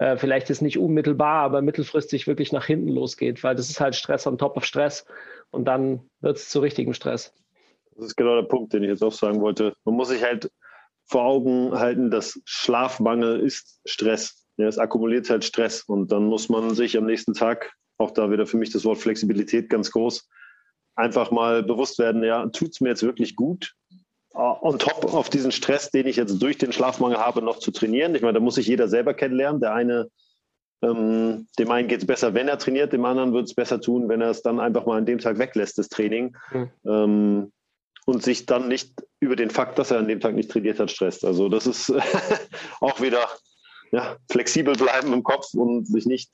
[0.00, 3.94] äh, vielleicht ist nicht unmittelbar, aber mittelfristig wirklich nach hinten losgeht, weil das ist halt
[3.94, 5.04] Stress on top of Stress
[5.50, 7.34] und dann wird es zu richtigem Stress.
[7.96, 9.74] Das ist genau der Punkt, den ich jetzt auch sagen wollte.
[9.84, 10.50] Man muss sich halt
[11.04, 14.46] vor Augen halten, dass Schlafmangel ist Stress.
[14.56, 18.30] Ja, es akkumuliert halt Stress und dann muss man sich am nächsten Tag, auch da
[18.30, 20.26] wieder für mich das Wort Flexibilität ganz groß,
[20.94, 23.74] einfach mal bewusst werden, ja, tut es mir jetzt wirklich gut,
[24.34, 28.14] on top auf diesen Stress, den ich jetzt durch den Schlafmangel habe, noch zu trainieren.
[28.14, 29.60] Ich meine, da muss sich jeder selber kennenlernen.
[29.60, 30.08] Der eine,
[30.82, 34.08] ähm, dem einen geht es besser, wenn er trainiert, dem anderen wird es besser tun,
[34.08, 36.36] wenn er es dann einfach mal an dem Tag weglässt, das Training.
[36.52, 36.70] Mhm.
[36.86, 37.52] Ähm,
[38.06, 40.90] und sich dann nicht über den Fakt, dass er an dem Tag nicht trainiert hat,
[40.90, 41.24] stresst.
[41.24, 41.92] Also das ist
[42.80, 43.28] auch wieder
[43.92, 46.30] ja, flexibel bleiben im Kopf und sich nicht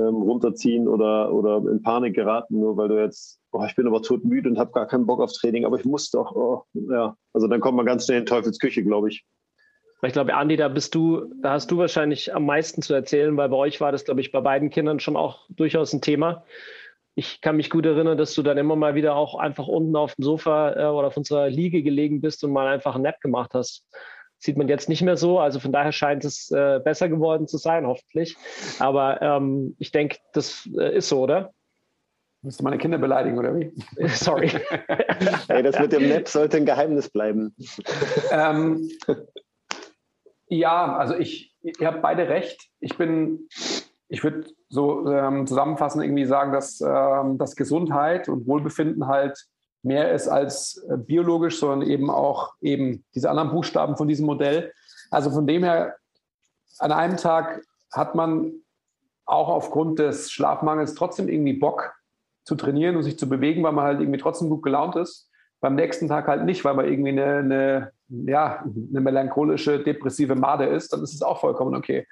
[0.00, 4.02] ähm, runterziehen oder, oder in Panik geraten, nur weil du jetzt, oh, ich bin aber
[4.02, 7.16] todmüde und habe gar keinen Bock auf Training, aber ich muss doch, oh, ja.
[7.32, 9.24] Also dann kommt man ganz schnell in Teufelsküche, glaube ich.
[10.04, 13.48] Ich glaube, Andi, da bist du, da hast du wahrscheinlich am meisten zu erzählen, weil
[13.48, 16.44] bei euch war das, glaube ich, bei beiden Kindern schon auch durchaus ein Thema.
[17.14, 20.16] Ich kann mich gut erinnern, dass du dann immer mal wieder auch einfach unten auf
[20.16, 23.52] dem Sofa äh, oder auf unserer Liege gelegen bist und mal einfach einen Nap gemacht
[23.54, 23.86] hast
[24.42, 25.38] sieht man jetzt nicht mehr so.
[25.38, 28.36] Also von daher scheint es äh, besser geworden zu sein, hoffentlich.
[28.80, 31.54] Aber ähm, ich denke, das äh, ist so, oder?
[32.42, 33.72] Willst du meine Kinder beleidigen, oder wie?
[34.08, 34.48] Sorry.
[35.48, 37.54] hey, das mit dem Netz sollte ein Geheimnis bleiben.
[38.32, 38.90] ähm,
[40.48, 42.68] ja, also ich, ihr habt beide recht.
[42.80, 43.48] Ich bin,
[44.08, 49.46] ich würde so ähm, zusammenfassend irgendwie sagen, dass, ähm, dass Gesundheit und Wohlbefinden halt
[49.84, 54.72] mehr ist als äh, biologisch, sondern eben auch eben diese anderen Buchstaben von diesem Modell.
[55.12, 55.96] Also von dem her,
[56.78, 58.52] an einem Tag hat man
[59.26, 61.94] auch aufgrund des Schlafmangels trotzdem irgendwie Bock
[62.44, 65.28] zu trainieren und sich zu bewegen, weil man halt irgendwie trotzdem gut gelaunt ist.
[65.60, 70.66] Beim nächsten Tag halt nicht, weil man irgendwie eine, eine, ja, eine melancholische, depressive Made
[70.66, 72.06] ist, dann ist es auch vollkommen okay.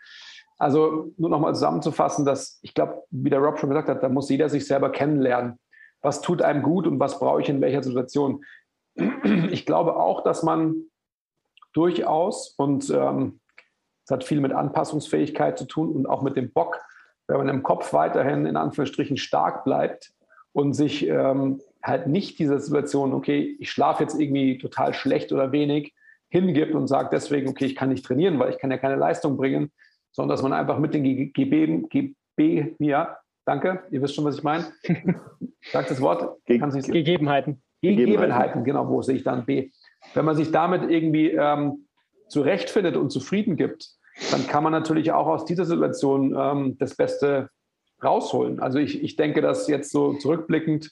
[0.57, 4.29] Also nur nochmal zusammenzufassen, dass ich glaube, wie der Rob schon gesagt hat, da muss
[4.29, 5.59] jeder sich selber kennenlernen
[6.03, 8.45] was tut einem gut und was brauche ich in welcher Situation.
[9.51, 10.75] Ich glaube auch, dass man
[11.73, 13.41] durchaus, und ähm,
[14.11, 16.81] hat viel mit Anpassungsfähigkeit zu tun und auch mit dem Bock,
[17.29, 20.13] wenn man im Kopf weiterhin in Anführungsstrichen stark bleibt
[20.53, 25.53] und sich ähm, halt nicht dieser Situation, okay, ich schlafe jetzt irgendwie total schlecht oder
[25.53, 25.95] wenig,
[26.29, 29.37] hingibt und sagt deswegen, okay, ich kann nicht trainieren, weil ich kann ja keine Leistung
[29.37, 29.73] bringen,
[30.13, 33.17] sondern dass man einfach mit den GB, GB, ja,
[33.51, 34.65] Danke, ihr wisst schon, was ich meine.
[35.73, 36.39] Sagt das Wort.
[36.47, 37.61] Ge Gegebenheiten.
[37.83, 39.71] Gegebenheiten, genau, wo sehe ich dann B.
[40.15, 41.87] Wenn man sich damit irgendwie ähm,
[42.29, 43.89] zurechtfindet und zufrieden gibt,
[44.31, 47.49] dann kann man natürlich auch aus dieser Situation ähm, das Beste
[48.03, 48.61] rausholen.
[48.61, 50.91] Also ich, ich denke, dass jetzt so zurückblickend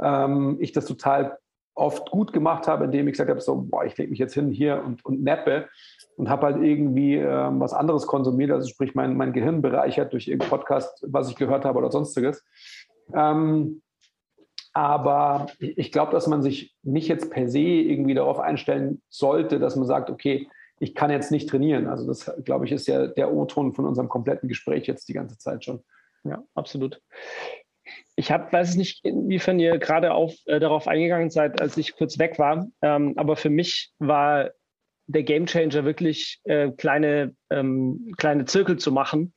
[0.00, 1.38] ähm, ich das total
[1.74, 4.50] oft gut gemacht habe, indem ich gesagt habe, so, boah, ich lege mich jetzt hin
[4.50, 5.68] hier und, und nappe
[6.16, 10.28] und habe halt irgendwie ähm, was anderes konsumiert, also sprich mein, mein Gehirn bereichert durch
[10.28, 12.44] irgendeinen Podcast, was ich gehört habe oder sonstiges.
[13.14, 13.82] Ähm,
[14.74, 19.76] aber ich glaube, dass man sich nicht jetzt per se irgendwie darauf einstellen sollte, dass
[19.76, 21.86] man sagt, okay, ich kann jetzt nicht trainieren.
[21.86, 25.38] Also das, glaube ich, ist ja der O-Ton von unserem kompletten Gespräch jetzt die ganze
[25.38, 25.82] Zeit schon.
[26.24, 27.00] Ja, absolut.
[28.14, 30.08] Ich hab, weiß nicht, inwiefern ihr gerade
[30.46, 32.66] äh, darauf eingegangen seid, als ich kurz weg war.
[32.82, 34.50] Ähm, aber für mich war
[35.06, 39.34] der Gamechanger wirklich äh, kleine, ähm, kleine Zirkel zu machen.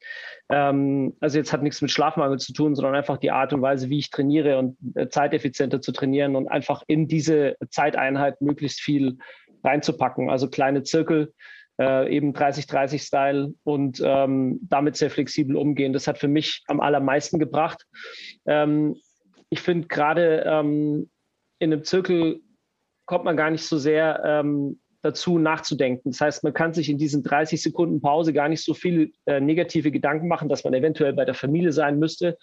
[0.49, 3.89] Ähm, also jetzt hat nichts mit Schlafmangel zu tun, sondern einfach die Art und Weise,
[3.89, 9.17] wie ich trainiere und äh, zeiteffizienter zu trainieren und einfach in diese Zeiteinheit möglichst viel
[9.63, 10.29] reinzupacken.
[10.29, 11.33] Also kleine Zirkel,
[11.79, 15.93] äh, eben 30-30-Style und ähm, damit sehr flexibel umgehen.
[15.93, 17.85] Das hat für mich am allermeisten gebracht.
[18.45, 18.95] Ähm,
[19.49, 21.09] ich finde gerade ähm,
[21.59, 22.41] in einem Zirkel
[23.05, 26.11] kommt man gar nicht so sehr ähm, dazu nachzudenken.
[26.11, 29.39] Das heißt, man kann sich in diesen 30 Sekunden Pause gar nicht so viel äh,
[29.39, 32.37] negative Gedanken machen, dass man eventuell bei der Familie sein müsste.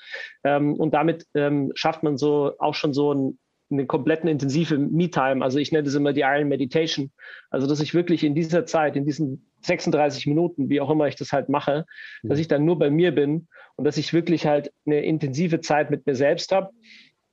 [0.45, 3.38] Ähm, und damit ähm, schafft man so auch schon so ein,
[3.72, 5.42] eine kompletten intensive Me-Time.
[5.42, 7.11] Also ich nenne das immer die Iron Meditation.
[7.50, 11.16] Also dass ich wirklich in dieser Zeit, in diesen 36 Minuten, wie auch immer ich
[11.16, 11.87] das halt mache,
[12.22, 12.28] mhm.
[12.28, 15.90] dass ich dann nur bei mir bin und dass ich wirklich halt eine intensive Zeit
[15.90, 16.70] mit mir selbst habe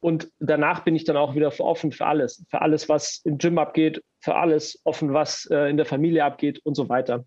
[0.01, 3.57] und danach bin ich dann auch wieder offen für alles, für alles, was im Gym
[3.57, 7.25] abgeht, für alles offen, was äh, in der Familie abgeht und so weiter.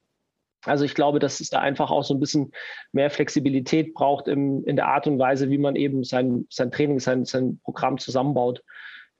[0.64, 2.52] Also ich glaube, dass es da einfach auch so ein bisschen
[2.92, 7.00] mehr Flexibilität braucht im, in der Art und Weise, wie man eben sein, sein Training,
[7.00, 8.62] sein, sein Programm zusammenbaut.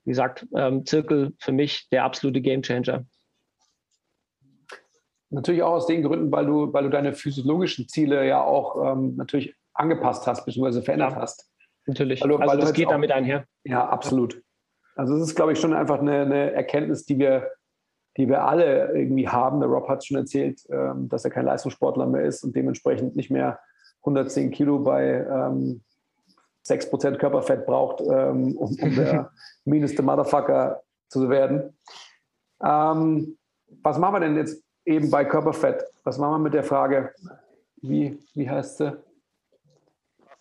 [0.05, 3.05] Wie gesagt, ähm, Zirkel für mich der absolute Gamechanger.
[5.29, 9.15] Natürlich auch aus den Gründen, weil du, weil du deine physiologischen Ziele ja auch ähm,
[9.15, 10.81] natürlich angepasst hast, bzw.
[10.81, 11.49] verändert ja, hast.
[11.85, 12.21] Natürlich.
[12.21, 13.45] Weil du, also weil das geht auch, damit einher.
[13.63, 14.41] Ja, absolut.
[14.95, 17.49] Also es ist, glaube ich, schon einfach eine, eine Erkenntnis, die wir
[18.17, 19.59] die wir alle irgendwie haben.
[19.59, 23.15] Der Rob hat es schon erzählt, ähm, dass er kein Leistungssportler mehr ist und dementsprechend
[23.15, 23.59] nicht mehr
[24.01, 25.83] 110 Kilo bei ähm,
[26.65, 29.31] 6% Körperfett braucht, ähm, um, um der
[29.65, 31.77] meaneste Motherfucker zu werden.
[32.63, 33.37] Ähm,
[33.81, 35.83] was machen wir denn jetzt eben bei Körperfett?
[36.03, 37.13] Was machen wir mit der Frage,
[37.81, 38.97] wie, wie heißt sie?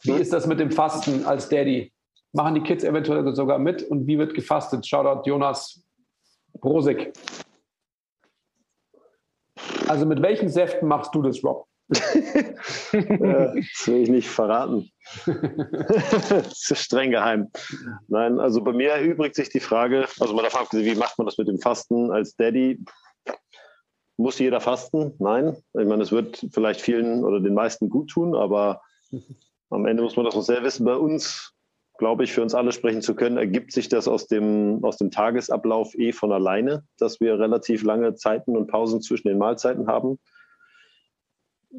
[0.02, 1.92] Wie ist das mit dem Fasten als Daddy?
[2.32, 4.86] Machen die Kids eventuell sogar mit und wie wird gefastet?
[4.86, 5.84] Shoutout Jonas
[6.60, 7.12] Brosig.
[9.88, 11.66] Also mit welchen Säften machst du das, Rob?
[12.92, 14.90] Äh, das will ich nicht verraten.
[15.26, 17.50] das ist streng geheim.
[18.08, 21.26] Nein, also bei mir erübrigt sich die Frage, also mal davon abgesehen, wie macht man
[21.26, 22.84] das mit dem Fasten als Daddy?
[24.16, 25.14] Muss jeder fasten?
[25.18, 25.56] Nein.
[25.78, 28.82] Ich meine, es wird vielleicht vielen oder den meisten gut tun, aber
[29.70, 30.84] am Ende muss man das noch sehr wissen.
[30.84, 31.52] Bei uns
[31.98, 35.12] glaube ich, für uns alle sprechen zu können, ergibt sich das aus dem, aus dem
[35.12, 40.18] Tagesablauf eh von alleine, dass wir relativ lange Zeiten und Pausen zwischen den Mahlzeiten haben.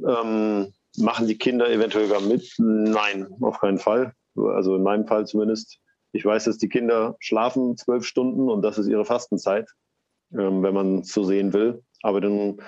[0.08, 2.54] Ähm, machen die Kinder eventuell gar mit?
[2.58, 4.14] Nein, auf keinen Fall.
[4.36, 5.80] Also in meinem Fall zumindest.
[6.12, 9.68] Ich weiß, dass die Kinder schlafen zwölf Stunden und das ist ihre Fastenzeit,
[10.32, 11.84] ähm, wenn man es so sehen will.
[12.04, 12.62] Aber den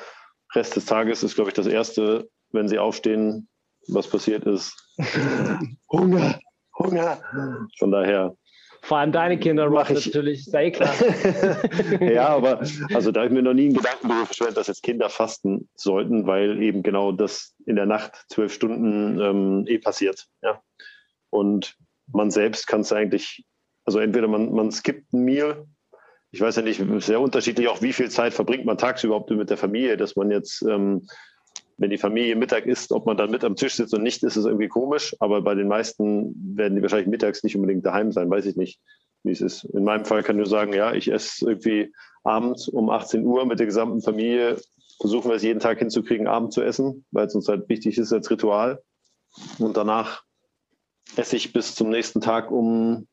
[0.55, 3.47] Rest des Tages ist, glaube ich, das Erste, wenn sie aufstehen,
[3.87, 4.75] was passiert ist.
[5.91, 6.39] Hunger,
[6.77, 7.21] Hunger.
[7.77, 8.35] Von daher.
[8.85, 10.93] Vor allem deine Kinder mache ich natürlich, sei klar.
[12.01, 12.59] ja, aber
[12.93, 15.67] also da habe ich mir noch nie einen Gedanken darüber verschwendet, dass jetzt Kinder fasten
[15.73, 20.27] sollten, weil eben genau das in der Nacht zwölf Stunden ähm, eh passiert.
[20.43, 20.61] Ja.
[21.31, 21.75] Und
[22.13, 23.43] man selbst kann es eigentlich,
[23.85, 25.65] also entweder man, man skippt ein Meal,
[26.29, 29.49] ich weiß ja nicht, sehr unterschiedlich auch, wie viel Zeit verbringt man tagsüber überhaupt mit
[29.49, 31.07] der Familie, dass man jetzt ähm,
[31.77, 34.37] wenn die Familie Mittag isst, ob man dann mit am Tisch sitzt und nicht, ist
[34.37, 35.15] es irgendwie komisch.
[35.19, 38.79] Aber bei den meisten werden die wahrscheinlich mittags nicht unbedingt daheim sein, weiß ich nicht,
[39.23, 39.65] wie es ist.
[39.65, 43.45] In meinem Fall kann ich nur sagen, ja, ich esse irgendwie abends um 18 Uhr
[43.45, 44.57] mit der gesamten Familie.
[45.01, 48.13] Versuchen wir es jeden Tag hinzukriegen, Abend zu essen, weil es uns halt wichtig ist
[48.13, 48.81] als Ritual.
[49.59, 50.23] Und danach
[51.17, 53.07] esse ich bis zum nächsten Tag um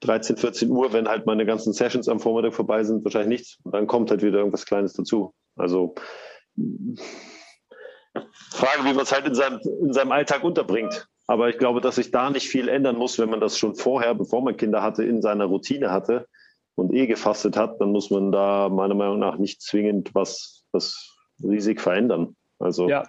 [0.00, 3.58] 13, 14 Uhr, wenn halt meine ganzen Sessions am Vormittag vorbei sind, wahrscheinlich nichts.
[3.62, 5.32] Und dann kommt halt wieder irgendwas Kleines dazu.
[5.56, 5.94] Also
[8.50, 11.08] Frage, wie man es halt in seinem, in seinem Alltag unterbringt.
[11.26, 14.14] Aber ich glaube, dass sich da nicht viel ändern muss, wenn man das schon vorher,
[14.14, 16.26] bevor man Kinder hatte, in seiner Routine hatte
[16.74, 21.16] und eh gefastet hat, dann muss man da meiner Meinung nach nicht zwingend was, was
[21.42, 22.36] riesig verändern.
[22.58, 23.04] Also ja,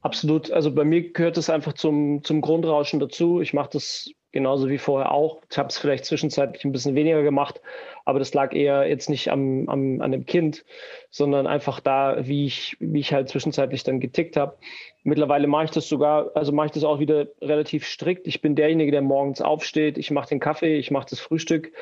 [0.00, 0.50] absolut.
[0.50, 3.40] Also bei mir gehört es einfach zum, zum Grundrauschen dazu.
[3.40, 5.40] Ich mache das genauso wie vorher auch.
[5.50, 7.60] Ich habe es vielleicht zwischenzeitlich ein bisschen weniger gemacht,
[8.04, 10.64] aber das lag eher jetzt nicht am, am, an dem Kind,
[11.10, 14.56] sondern einfach da, wie ich, wie ich halt zwischenzeitlich dann getickt habe.
[15.04, 18.26] Mittlerweile mache ich das sogar, also mache ich das auch wieder relativ strikt.
[18.26, 21.72] Ich bin derjenige, der morgens aufsteht, ich mache den Kaffee, ich mache das Frühstück.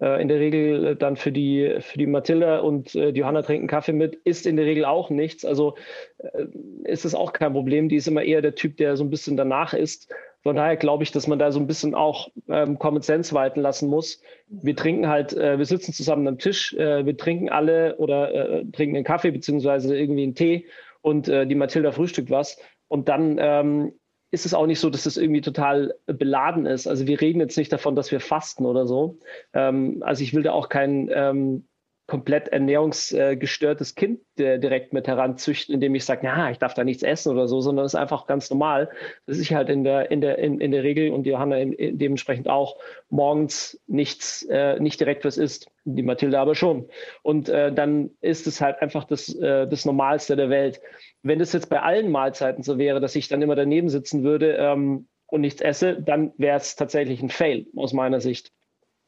[0.00, 3.66] Äh, in der Regel dann für die, für die Mathilda und äh, die Johanna trinken
[3.66, 5.44] Kaffee mit, ist in der Regel auch nichts.
[5.44, 5.74] Also
[6.18, 6.44] äh,
[6.84, 7.88] ist es auch kein Problem.
[7.88, 10.12] Die ist immer eher der Typ, der so ein bisschen danach ist.
[10.48, 13.60] Von daher glaube ich, dass man da so ein bisschen auch ähm, Common Sense walten
[13.60, 14.22] lassen muss.
[14.48, 18.64] Wir trinken halt, äh, wir sitzen zusammen am Tisch, äh, wir trinken alle oder äh,
[18.72, 20.64] trinken einen Kaffee beziehungsweise irgendwie einen Tee
[21.02, 22.58] und äh, die Mathilda frühstückt was.
[22.86, 23.92] Und dann ähm,
[24.30, 26.86] ist es auch nicht so, dass es irgendwie total beladen ist.
[26.86, 29.18] Also wir reden jetzt nicht davon, dass wir fasten oder so.
[29.52, 31.68] Ähm, also ich will da auch kein ähm,
[32.08, 37.30] komplett ernährungsgestörtes Kind direkt mit heranzüchten, indem ich sage, ja, ich darf da nichts essen
[37.30, 38.88] oder so, sondern es ist einfach ganz normal,
[39.26, 42.78] dass ich halt in der, in der, in, in der Regel und Johanna dementsprechend auch
[43.10, 45.70] morgens nichts, äh, nicht direkt was isst.
[45.84, 46.88] Die Mathilde aber schon.
[47.22, 50.80] Und äh, dann ist es halt einfach das, äh, das Normalste der Welt.
[51.22, 54.56] Wenn das jetzt bei allen Mahlzeiten so wäre, dass ich dann immer daneben sitzen würde
[54.58, 58.50] ähm, und nichts esse, dann wäre es tatsächlich ein Fail aus meiner Sicht.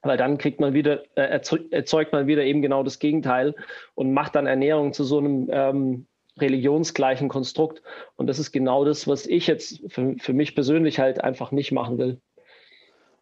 [0.02, 1.40] Weil dann kriegt man wieder, äh,
[1.70, 3.54] erzeugt man wieder eben genau das Gegenteil
[3.94, 6.06] und macht dann Ernährung zu so einem ähm,
[6.38, 7.82] religionsgleichen Konstrukt.
[8.16, 11.72] Und das ist genau das, was ich jetzt für, für mich persönlich halt einfach nicht
[11.72, 12.20] machen will.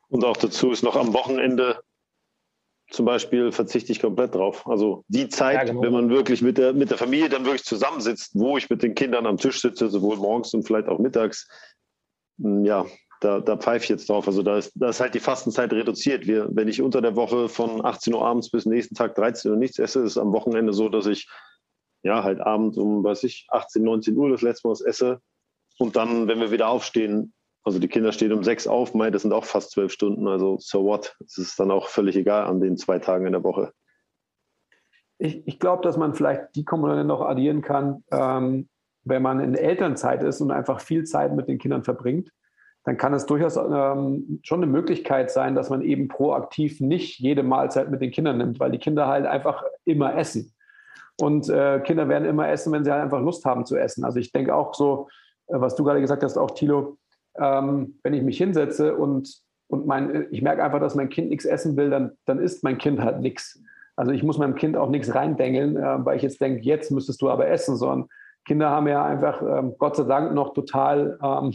[0.08, 1.80] Und auch dazu ist noch am Wochenende
[2.90, 4.66] zum Beispiel verzichte ich komplett drauf.
[4.66, 5.82] Also die Zeit, ja, genau.
[5.82, 8.94] wenn man wirklich mit der, mit der Familie dann wirklich zusammensitzt, wo ich mit den
[8.94, 11.48] Kindern am Tisch sitze, sowohl morgens und vielleicht auch mittags,
[12.38, 12.86] ja,
[13.20, 14.26] da, da pfeife ich jetzt drauf.
[14.26, 16.26] Also da ist, da ist halt die Fastenzeit reduziert.
[16.26, 19.56] Wir, wenn ich unter der Woche von 18 Uhr abends bis nächsten Tag 13 Uhr
[19.56, 21.28] nichts esse, ist es am Wochenende so, dass ich
[22.02, 25.20] ja, halt abends um, weiß ich, 18, 19 Uhr das letzte Mal was esse.
[25.78, 27.32] Und dann, wenn wir wieder aufstehen,
[27.64, 30.26] also die Kinder stehen um sechs auf, mei, das sind auch fast zwölf Stunden.
[30.26, 31.16] Also so what?
[31.24, 33.72] Es ist dann auch völlig egal an den zwei Tagen in der Woche.
[35.18, 38.68] Ich, ich glaube, dass man vielleicht die Komponente noch addieren kann, ähm,
[39.02, 42.30] wenn man in Elternzeit ist und einfach viel Zeit mit den Kindern verbringt,
[42.88, 47.42] dann kann es durchaus ähm, schon eine Möglichkeit sein, dass man eben proaktiv nicht jede
[47.42, 50.54] Mahlzeit mit den Kindern nimmt, weil die Kinder halt einfach immer essen.
[51.20, 54.06] Und äh, Kinder werden immer essen, wenn sie halt einfach Lust haben zu essen.
[54.06, 55.08] Also ich denke auch so,
[55.48, 56.96] äh, was du gerade gesagt hast, auch Thilo,
[57.38, 59.36] ähm, wenn ich mich hinsetze und,
[59.66, 62.78] und mein, ich merke einfach, dass mein Kind nichts essen will, dann, dann isst mein
[62.78, 63.62] Kind halt nichts.
[63.96, 67.20] Also ich muss meinem Kind auch nichts reindengeln, äh, weil ich jetzt denke, jetzt müsstest
[67.20, 68.08] du aber essen, sondern
[68.46, 71.52] Kinder haben ja einfach, ähm, Gott sei Dank, noch total ähm,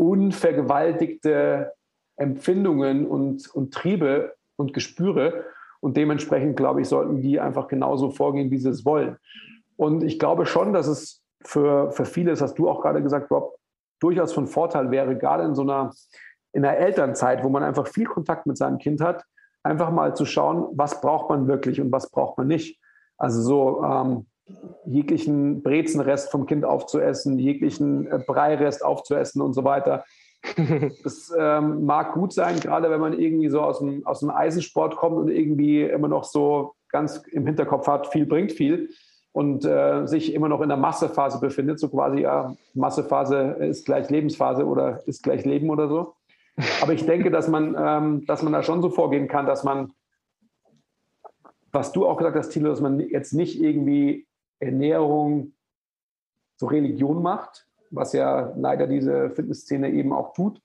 [0.00, 1.72] unvergewaltigte
[2.16, 5.44] Empfindungen und, und Triebe und Gespüre.
[5.80, 9.18] Und dementsprechend, glaube ich, sollten die einfach genauso vorgehen, wie sie es wollen.
[9.76, 13.30] Und ich glaube schon, dass es für, für viele, das hast du auch gerade gesagt,
[13.30, 13.56] Rob,
[13.98, 15.92] durchaus von Vorteil wäre, gerade in so einer,
[16.52, 19.22] in einer Elternzeit, wo man einfach viel Kontakt mit seinem Kind hat,
[19.62, 22.80] einfach mal zu schauen, was braucht man wirklich und was braucht man nicht.
[23.18, 24.26] Also so ähm,
[24.86, 30.04] jeglichen Brezenrest vom Kind aufzuessen, jeglichen äh, Breirest aufzuessen und so weiter.
[31.04, 34.96] Das ähm, mag gut sein, gerade wenn man irgendwie so aus dem, aus dem Eisensport
[34.96, 38.88] kommt und irgendwie immer noch so ganz im Hinterkopf hat, viel bringt viel
[39.32, 44.10] und äh, sich immer noch in der Massephase befindet, so quasi, ja, Massephase ist gleich
[44.10, 46.14] Lebensphase oder ist gleich Leben oder so.
[46.82, 49.92] Aber ich denke, dass man, ähm, dass man da schon so vorgehen kann, dass man,
[51.72, 54.26] was du auch gesagt hast, Thilo, dass man jetzt nicht irgendwie
[54.60, 55.52] Ernährung
[56.56, 60.60] zur Religion macht, was ja leider diese Fitnessszene eben auch tut,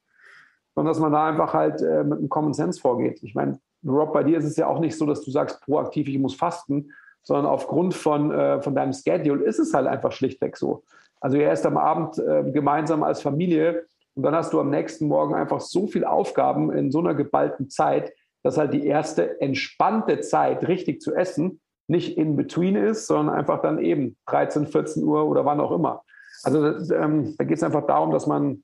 [0.76, 3.24] sondern dass man da einfach halt äh, mit einem Common Sense vorgeht.
[3.24, 6.08] Ich meine, Rob, bei dir ist es ja auch nicht so, dass du sagst, proaktiv,
[6.08, 6.92] ich muss fasten,
[7.24, 10.84] sondern aufgrund von, äh, von deinem Schedule ist es halt einfach schlichtweg so.
[11.22, 13.86] Also ihr erst am Abend äh, gemeinsam als Familie
[14.16, 17.70] und dann hast du am nächsten Morgen einfach so viele Aufgaben in so einer geballten
[17.70, 23.36] Zeit, dass halt die erste entspannte Zeit, richtig zu essen, nicht in between ist, sondern
[23.36, 26.04] einfach dann eben 13, 14 Uhr oder wann auch immer.
[26.44, 28.64] Also ähm, da geht es einfach darum, dass man,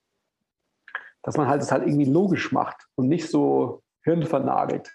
[1.23, 4.91] dass man halt es halt irgendwie logisch macht und nicht so hirnvernagelt.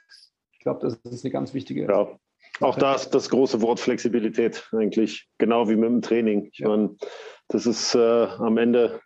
[0.53, 1.85] Ich glaube, das ist eine ganz wichtige.
[1.85, 2.09] Ja.
[2.61, 6.49] Auch da ist das große Wort Flexibilität eigentlich, genau wie mit dem Training.
[6.53, 6.69] Ich ja.
[6.69, 6.97] meine,
[7.49, 9.01] das ist äh, am Ende,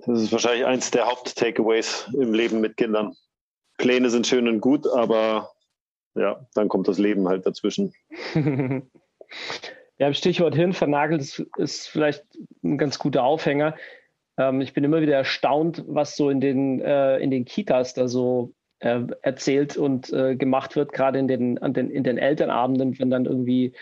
[0.00, 3.14] das ist wahrscheinlich eins der Haupt-Takeaways im Leben mit Kindern.
[3.78, 5.50] Pläne sind schön und gut, aber
[6.16, 7.92] ja, dann kommt das Leben halt dazwischen.
[9.98, 12.24] ja, Stichwort Hirn vernagelt ist, ist vielleicht
[12.64, 13.76] ein ganz guter Aufhänger.
[14.38, 18.08] Ähm, ich bin immer wieder erstaunt, was so in den, äh, in den Kitas da
[18.08, 22.98] so äh, erzählt und äh, gemacht wird, gerade in den, an den, in den Elternabenden,
[22.98, 23.74] wenn dann irgendwie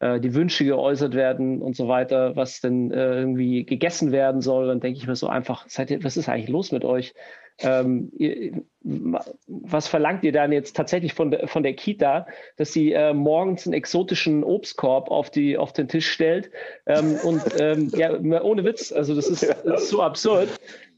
[0.00, 4.66] äh, die Wünsche geäußert werden und so weiter, was denn äh, irgendwie gegessen werden soll,
[4.66, 7.14] dann denke ich mir so einfach, seid ihr, was ist eigentlich los mit euch?
[7.58, 12.26] Ähm, ihr, was verlangt ihr dann jetzt tatsächlich von der, von der Kita,
[12.56, 16.50] dass sie äh, morgens einen exotischen Obstkorb auf, die, auf den Tisch stellt?
[16.86, 20.48] Ähm, und ähm, ja, ohne Witz, also das ist, das ist so absurd.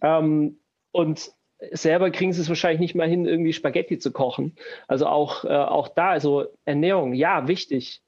[0.02, 0.58] Ähm,
[0.92, 1.32] und
[1.72, 4.56] selber kriegen sie es wahrscheinlich nicht mal hin, irgendwie Spaghetti zu kochen.
[4.88, 8.02] Also auch, äh, auch da, also Ernährung, ja, wichtig.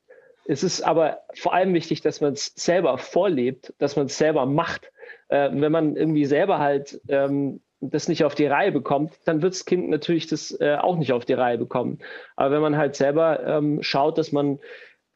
[0.47, 4.47] Es ist aber vor allem wichtig, dass man es selber vorlebt, dass man es selber
[4.47, 4.93] macht.
[5.29, 9.55] Äh, wenn man irgendwie selber halt ähm, das nicht auf die Reihe bekommt, dann wird
[9.55, 11.99] das Kind natürlich das äh, auch nicht auf die Reihe bekommen.
[12.37, 14.59] Aber wenn man halt selber ähm, schaut, dass man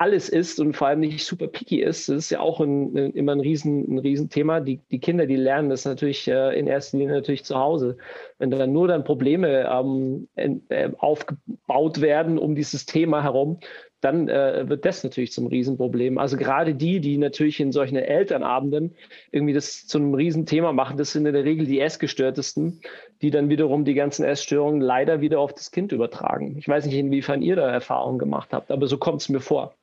[0.01, 3.33] alles ist und vor allem nicht super picky ist, das ist ja auch ein, immer
[3.33, 4.61] ein riesen, ein Riesenthema.
[4.61, 7.99] Die, die Kinder, die lernen das natürlich äh, in erster Linie natürlich zu Hause.
[8.39, 13.61] Wenn dann nur dann Probleme ähm, äh, aufgebaut werden um dieses Thema herum,
[14.01, 16.19] dann äh, wird das natürlich zum Riesenproblem.
[16.19, 18.95] Also gerade die, die natürlich in solchen Elternabenden
[19.31, 22.81] irgendwie das zu einem Riesenthema machen, das sind in der Regel die Essgestörtesten,
[23.23, 26.57] die dann wiederum die ganzen Essstörungen leider wieder auf das Kind übertragen.
[26.59, 29.75] Ich weiß nicht, inwiefern ihr da Erfahrungen gemacht habt, aber so kommt es mir vor.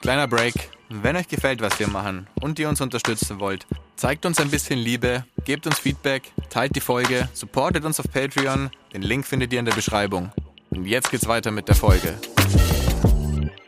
[0.00, 0.54] Kleiner Break.
[0.88, 3.66] Wenn euch gefällt, was wir machen und ihr uns unterstützen wollt,
[3.96, 8.70] zeigt uns ein bisschen Liebe, gebt uns Feedback, teilt die Folge, supportet uns auf Patreon.
[8.92, 10.30] Den Link findet ihr in der Beschreibung.
[10.70, 12.14] Und jetzt geht's weiter mit der Folge.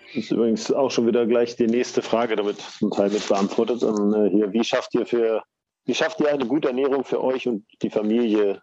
[0.08, 3.82] Das ist übrigens auch schon wieder gleich die nächste Frage damit zum Teil mit beantwortet.
[3.82, 5.42] Und, äh, hier, wie schafft ihr für,
[5.84, 8.62] wie schafft ihr eine gute Ernährung für euch und die Familie?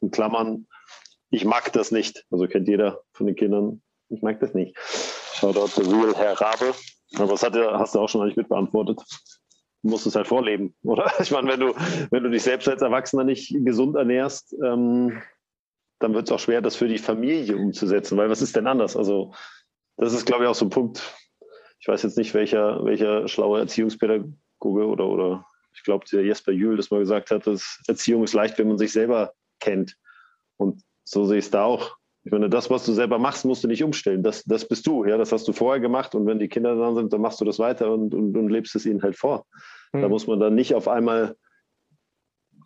[0.00, 0.66] In Klammern,
[1.30, 2.24] ich mag das nicht.
[2.30, 3.82] Also kennt jeder von den Kindern.
[4.08, 4.76] Ich mag das nicht.
[5.34, 6.74] Shoutout to Real Herr Rabe.
[7.16, 9.00] Aber das hat, hast du auch schon eigentlich mit beantwortet.
[9.82, 11.10] Du musst es halt vorleben, oder?
[11.20, 11.74] Ich meine, wenn du,
[12.10, 15.22] wenn du dich selbst als Erwachsener nicht gesund ernährst, ähm,
[15.98, 18.96] dann wird es auch schwer, das für die Familie umzusetzen, weil was ist denn anders?
[18.96, 19.32] Also
[19.96, 21.02] das ist, glaube ich, auch so ein Punkt.
[21.80, 26.76] ich weiß jetzt nicht, welcher, welcher schlaue Erziehungspädagoge oder, oder ich glaube, der Jesper Jühl
[26.76, 29.96] das mal gesagt hat, dass Erziehung ist leicht, wenn man sich selber kennt.
[30.56, 31.96] Und so sehe ich es da auch.
[32.24, 34.22] Ich meine, das, was du selber machst, musst du nicht umstellen.
[34.22, 35.04] Das, das bist du.
[35.04, 36.14] Ja, das hast du vorher gemacht.
[36.14, 38.76] Und wenn die Kinder da sind, dann machst du das weiter und, und, und lebst
[38.76, 39.44] es ihnen halt vor.
[39.92, 40.02] Mhm.
[40.02, 41.36] Da muss man dann nicht auf einmal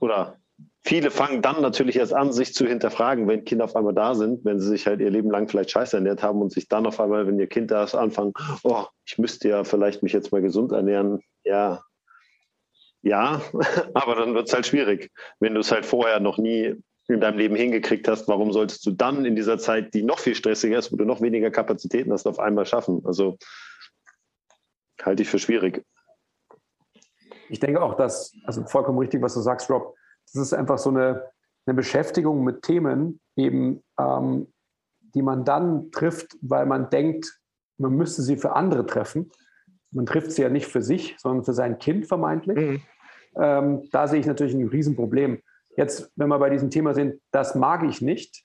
[0.01, 0.39] oder
[0.85, 4.45] viele fangen dann natürlich erst an, sich zu hinterfragen, wenn Kinder auf einmal da sind,
[4.45, 7.01] wenn sie sich halt ihr Leben lang vielleicht scheiße ernährt haben und sich dann auf
[7.01, 8.33] einmal, wenn ihr Kind da ist, anfangen,
[8.63, 11.21] oh, ich müsste ja vielleicht mich jetzt mal gesund ernähren.
[11.45, 11.83] Ja,
[13.03, 13.43] ja,
[13.95, 15.11] aber dann wird es halt schwierig.
[15.41, 16.77] Wenn du es halt vorher noch nie
[17.09, 20.35] in deinem Leben hingekriegt hast, warum solltest du dann in dieser Zeit, die noch viel
[20.35, 23.03] stressiger ist, wo du noch weniger Kapazitäten hast, auf einmal schaffen?
[23.05, 23.39] Also
[25.03, 25.85] halte ich für schwierig.
[27.49, 29.95] Ich denke auch, dass, also vollkommen richtig, was du sagst, Rob,
[30.33, 31.31] das ist einfach so eine,
[31.67, 34.53] eine Beschäftigung mit Themen, eben, ähm,
[35.15, 37.41] die man dann trifft, weil man denkt,
[37.79, 39.31] man müsste sie für andere treffen.
[39.91, 42.57] Man trifft sie ja nicht für sich, sondern für sein Kind vermeintlich.
[42.57, 42.83] Mhm.
[43.37, 45.43] Ähm, da sehe ich natürlich ein Riesenproblem.
[45.77, 48.45] Jetzt, wenn wir bei diesem Thema sind, das mag ich nicht,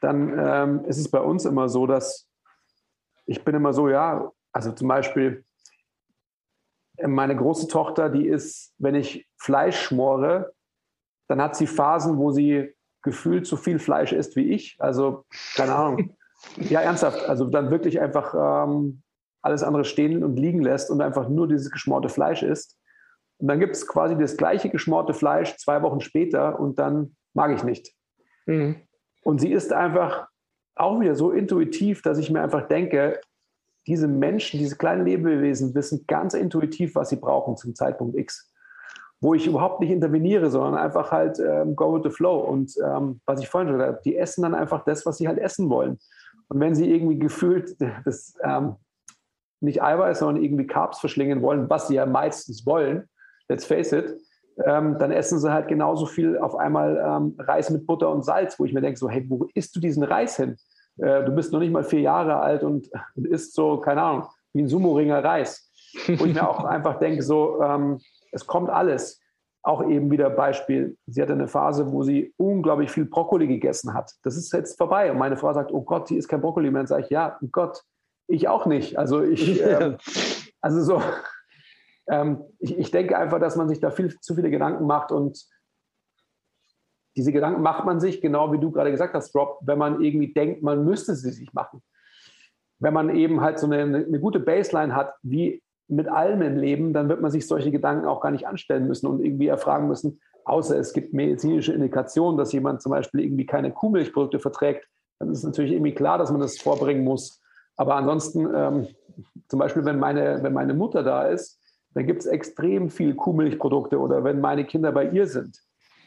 [0.00, 2.28] dann ähm, ist es bei uns immer so, dass
[3.26, 5.44] ich bin immer so, ja, also zum Beispiel
[7.00, 10.52] meine große Tochter, die ist, wenn ich Fleisch schmore,
[11.28, 14.76] dann hat sie Phasen, wo sie gefühlt so viel Fleisch isst wie ich.
[14.78, 15.24] Also,
[15.56, 16.16] keine Ahnung.
[16.56, 17.28] ja, ernsthaft.
[17.28, 19.02] Also dann wirklich einfach ähm,
[19.42, 22.78] alles andere stehen und liegen lässt und einfach nur dieses geschmorte Fleisch isst.
[23.38, 27.52] Und dann gibt es quasi das gleiche geschmorte Fleisch zwei Wochen später und dann mag
[27.52, 27.92] ich nicht.
[28.46, 28.76] Mhm.
[29.24, 30.28] Und sie ist einfach
[30.76, 33.20] auch wieder so intuitiv, dass ich mir einfach denke,
[33.86, 38.51] diese Menschen, diese kleinen Lebewesen wissen ganz intuitiv, was sie brauchen zum Zeitpunkt X.
[39.22, 42.40] Wo ich überhaupt nicht interveniere, sondern einfach halt ähm, go with the flow.
[42.40, 45.28] Und ähm, was ich vorhin schon gesagt habe, die essen dann einfach das, was sie
[45.28, 45.98] halt essen wollen.
[46.48, 48.76] Und wenn sie irgendwie gefühlt das, ähm,
[49.60, 53.08] nicht Eiweiß, sondern irgendwie Carbs verschlingen wollen, was sie ja meistens wollen,
[53.48, 54.16] let's face it,
[54.64, 58.58] ähm, dann essen sie halt genauso viel auf einmal ähm, Reis mit Butter und Salz,
[58.58, 60.56] wo ich mir denke, so, hey, wo isst du diesen Reis hin?
[60.98, 64.26] Äh, du bist noch nicht mal vier Jahre alt und, und isst so, keine Ahnung,
[64.52, 65.70] wie ein Sumo-Ringer Reis.
[66.06, 67.98] Wo ich mir auch einfach denke, so, ähm,
[68.32, 69.20] es kommt alles.
[69.64, 74.12] Auch eben wieder Beispiel, sie hatte eine Phase, wo sie unglaublich viel Brokkoli gegessen hat.
[74.24, 75.12] Das ist jetzt vorbei.
[75.12, 76.80] Und meine Frau sagt, oh Gott, die ist kein Brokkoli mehr.
[76.80, 77.80] Dann sage ich, ja, oh Gott,
[78.26, 78.98] ich auch nicht.
[78.98, 79.96] Also ich, äh,
[80.60, 81.02] also so,
[82.08, 85.46] ähm, ich, ich, denke einfach, dass man sich da viel zu viele Gedanken macht und
[87.16, 90.32] diese Gedanken macht man sich, genau wie du gerade gesagt hast, Rob, wenn man irgendwie
[90.32, 91.82] denkt, man müsste sie sich machen.
[92.80, 95.62] Wenn man eben halt so eine, eine gute Baseline hat, wie
[95.92, 99.06] mit allem im Leben, dann wird man sich solche Gedanken auch gar nicht anstellen müssen
[99.06, 103.72] und irgendwie erfragen müssen, außer es gibt medizinische Indikationen, dass jemand zum Beispiel irgendwie keine
[103.72, 104.88] Kuhmilchprodukte verträgt,
[105.18, 107.40] dann ist natürlich irgendwie klar, dass man das vorbringen muss.
[107.76, 108.88] Aber ansonsten, ähm,
[109.48, 111.60] zum Beispiel, wenn meine, wenn meine Mutter da ist,
[111.94, 115.58] dann gibt es extrem viel Kuhmilchprodukte oder wenn meine Kinder bei ihr sind.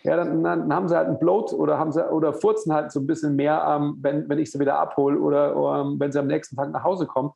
[0.04, 3.00] Ja, dann, dann haben sie halt ein Bloat oder haben sie oder furzen halt so
[3.00, 6.20] ein bisschen mehr, ähm, wenn, wenn ich sie wieder abhole oder, oder ähm, wenn sie
[6.20, 7.32] am nächsten Tag nach Hause kommen.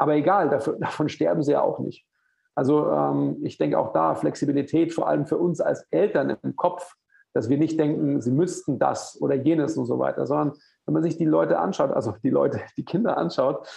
[0.00, 2.06] Aber egal, dafür, davon sterben sie ja auch nicht.
[2.54, 6.94] Also ähm, ich denke auch da Flexibilität, vor allem für uns als Eltern im Kopf,
[7.32, 11.02] dass wir nicht denken, sie müssten das oder jenes und so weiter, sondern wenn man
[11.02, 13.68] sich die Leute anschaut, also die Leute, die Kinder anschaut,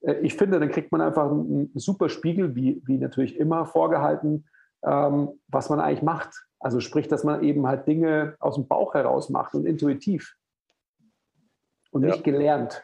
[0.00, 4.48] äh, ich finde, dann kriegt man einfach einen, super Spiegel, wie, wie natürlich immer vorgehalten,
[4.84, 6.44] ähm, was man eigentlich macht.
[6.58, 10.34] Also sprich, dass man eben halt Dinge aus dem Bauch heraus macht und intuitiv
[11.92, 12.22] und nicht ja.
[12.22, 12.82] gelernt.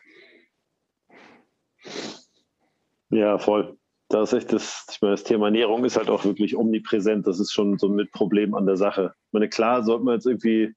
[3.11, 3.77] Ja, voll.
[4.09, 7.27] Da ist echt das, ich meine, das Thema Ernährung ist halt auch wirklich omnipräsent.
[7.27, 9.15] Das ist schon so ein Problem an der Sache.
[9.29, 10.75] Ich meine, klar sollte man jetzt irgendwie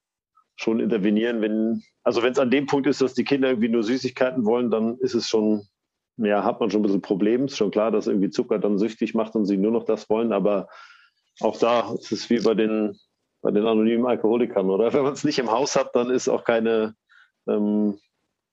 [0.56, 3.82] schon intervenieren, wenn, also wenn es an dem Punkt ist, dass die Kinder irgendwie nur
[3.84, 5.68] Süßigkeiten wollen, dann ist es schon,
[6.16, 7.44] ja, hat man schon ein bisschen Problem.
[7.44, 10.32] Ist schon klar, dass irgendwie Zucker dann süchtig macht und sie nur noch das wollen,
[10.32, 10.68] aber
[11.40, 12.98] auch da ist es wie bei den,
[13.40, 14.92] bei den anonymen Alkoholikern, oder?
[14.92, 16.94] Wenn man es nicht im Haus hat, dann ist auch keine,
[17.48, 17.98] ähm,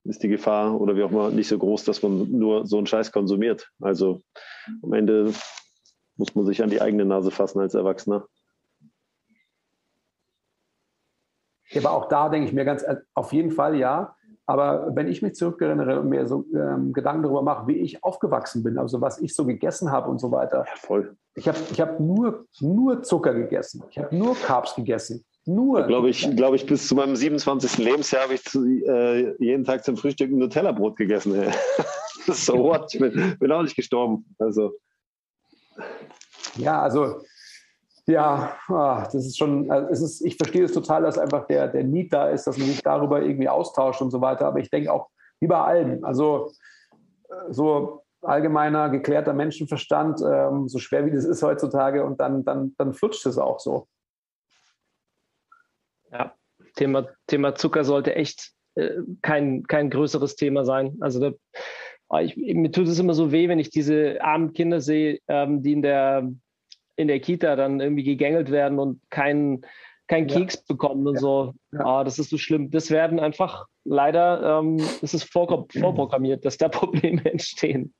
[0.06, 2.88] ist die Gefahr oder wie auch immer nicht so groß, dass man nur so einen
[2.88, 3.72] Scheiß konsumiert.
[3.82, 4.22] Also
[4.82, 5.34] am Ende
[6.16, 8.28] muss man sich an die eigene Nase fassen als Erwachsener.
[11.76, 14.16] Aber auch da denke ich mir ganz, auf jeden Fall ja.
[14.48, 18.64] Aber wenn ich mich zurückerinnere und mir so ähm, Gedanken darüber mache, wie ich aufgewachsen
[18.64, 20.66] bin, also was ich so gegessen habe und so weiter.
[20.68, 21.18] Ja, voll.
[21.34, 23.84] Ich habe ich hab nur, nur Zucker gegessen.
[23.90, 25.26] Ich habe nur Carbs gegessen.
[25.46, 25.84] Nur.
[25.84, 27.78] Glaube ich, glaube ich, bis zu meinem 27.
[27.78, 31.52] Lebensjahr habe ich zu, äh, jeden Tag zum Frühstück ein Nutella-Brot gegessen.
[32.28, 32.94] so what?
[32.94, 34.26] Ich bin, bin auch nicht gestorben.
[34.40, 34.74] Also.
[36.58, 37.22] Ja, also
[38.08, 41.68] ja, ah, das ist schon, also es ist, ich verstehe es total, dass einfach der,
[41.68, 44.46] der Need da ist, dass man sich darüber irgendwie austauscht und so weiter.
[44.46, 46.52] Aber ich denke auch, wie bei allem, also
[47.50, 52.94] so allgemeiner, geklärter Menschenverstand, ähm, so schwer wie das ist heutzutage, und dann, dann, dann
[52.94, 53.88] flutscht es auch so.
[56.12, 56.34] Ja,
[56.76, 58.90] Thema, Thema Zucker sollte echt äh,
[59.22, 60.98] kein, kein größeres Thema sein.
[61.00, 61.32] Also da,
[62.10, 65.62] ah, ich, mir tut es immer so weh, wenn ich diese armen Kinder sehe, ähm,
[65.64, 66.32] die in der,
[66.96, 69.66] in der Kita dann irgendwie gegängelt werden und keinen
[70.08, 70.38] kein ja.
[70.38, 71.20] Keks bekommen und ja.
[71.20, 71.54] so.
[71.72, 71.86] Ja.
[71.86, 72.70] Ah, das ist so schlimm.
[72.72, 77.94] Das werden einfach leider, ähm, das ist vor, vorprogrammiert, dass da Probleme entstehen.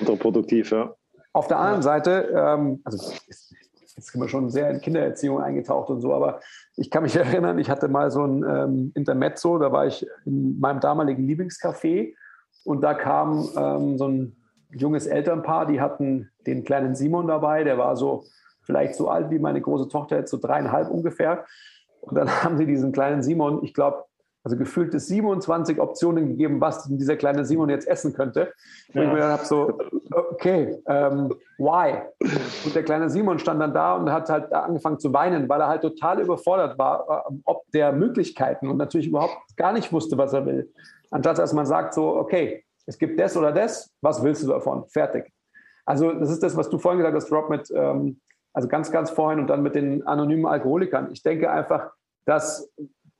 [0.00, 0.94] Unterproduktiv, ja.
[1.34, 3.14] Auf der anderen Seite, ähm, also
[3.96, 6.40] jetzt sind wir schon sehr in Kindererziehung eingetaucht und so, aber
[6.76, 10.58] ich kann mich erinnern, ich hatte mal so ein ähm, Intermezzo, da war ich in
[10.58, 12.14] meinem damaligen Lieblingscafé
[12.64, 14.36] und da kam ähm, so ein
[14.70, 18.24] junges Elternpaar, die hatten den kleinen Simon dabei, der war so
[18.62, 21.44] vielleicht so alt wie meine große Tochter, jetzt so dreieinhalb ungefähr.
[22.00, 24.04] Und dann haben sie diesen kleinen Simon, ich glaube,
[24.44, 28.52] also gefühlte 27 Optionen gegeben, was dieser kleine Simon jetzt essen könnte.
[28.92, 29.02] Ja.
[29.02, 29.78] Und ich mir habe so,
[30.10, 32.02] okay, ähm, why?
[32.64, 35.68] Und der kleine Simon stand dann da und hat halt angefangen zu weinen, weil er
[35.68, 40.32] halt total überfordert war, äh, ob der Möglichkeiten und natürlich überhaupt gar nicht wusste, was
[40.32, 40.72] er will.
[41.10, 44.84] Anstatt dass man sagt so, okay, es gibt das oder das, was willst du davon?
[44.88, 45.32] Fertig.
[45.84, 48.20] Also das ist das, was du vorhin gesagt hast, Rob, mit, ähm,
[48.52, 51.10] also ganz, ganz vorhin und dann mit den anonymen Alkoholikern.
[51.12, 51.90] Ich denke einfach,
[52.24, 52.72] dass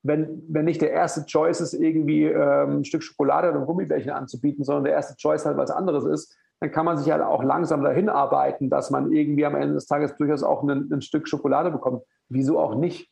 [0.02, 4.10] wenn, wenn nicht der erste Choice ist, irgendwie ähm, ein Stück Schokolade oder ein Gummibärchen
[4.10, 7.42] anzubieten, sondern der erste Choice halt was anderes ist, dann kann man sich halt auch
[7.42, 11.28] langsam dahin arbeiten, dass man irgendwie am Ende des Tages durchaus auch ein, ein Stück
[11.28, 12.02] Schokolade bekommt.
[12.28, 13.10] Wieso auch nicht?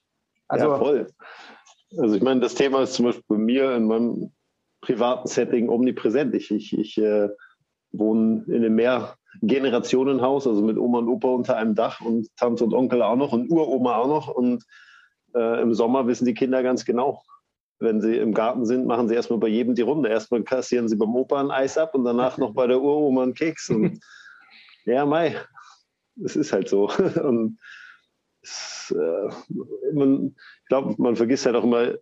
[0.48, 1.06] Also, ja, voll.
[1.98, 4.32] Also ich meine, das Thema ist zum Beispiel bei mir in meinem
[4.80, 6.34] privaten Setting omnipräsent.
[6.34, 7.28] Ich, ich, ich äh,
[7.92, 12.74] wohne in einem Mehrgenerationenhaus, also mit Oma und Opa unter einem Dach und Tante und
[12.74, 14.28] Onkel auch noch und Uroma auch noch.
[14.28, 14.64] Und
[15.34, 17.22] äh, im Sommer wissen die Kinder ganz genau,
[17.78, 20.10] wenn sie im Garten sind, machen sie erstmal bei jedem die Runde.
[20.10, 23.34] Erstmal kassieren sie beim Opa ein Eis ab und danach noch bei der Uroma einen
[23.34, 23.70] Keks.
[23.70, 24.00] Und
[24.84, 25.36] ja, Mai,
[26.22, 26.90] es ist halt so.
[27.22, 27.58] Und
[28.42, 29.54] es, äh,
[29.94, 31.94] man, ich glaube, man vergisst halt auch immer,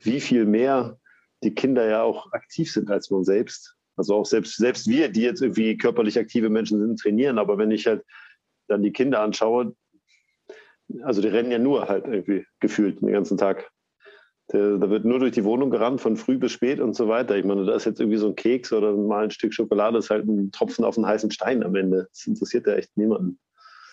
[0.00, 0.98] wie viel mehr
[1.42, 3.76] die Kinder ja auch aktiv sind als man selbst.
[3.96, 7.38] Also auch selbst, selbst wir, die jetzt irgendwie körperlich aktive Menschen sind, trainieren.
[7.38, 8.04] Aber wenn ich halt
[8.68, 9.74] dann die Kinder anschaue,
[11.02, 13.70] also die rennen ja nur halt irgendwie gefühlt den ganzen Tag.
[14.48, 17.36] Da wird nur durch die Wohnung gerannt, von früh bis spät und so weiter.
[17.36, 20.06] Ich meine, da ist jetzt irgendwie so ein Keks oder mal ein Stück Schokolade, das
[20.06, 22.08] ist halt ein Tropfen auf einen heißen Stein am Ende.
[22.10, 23.38] Das interessiert ja echt niemanden.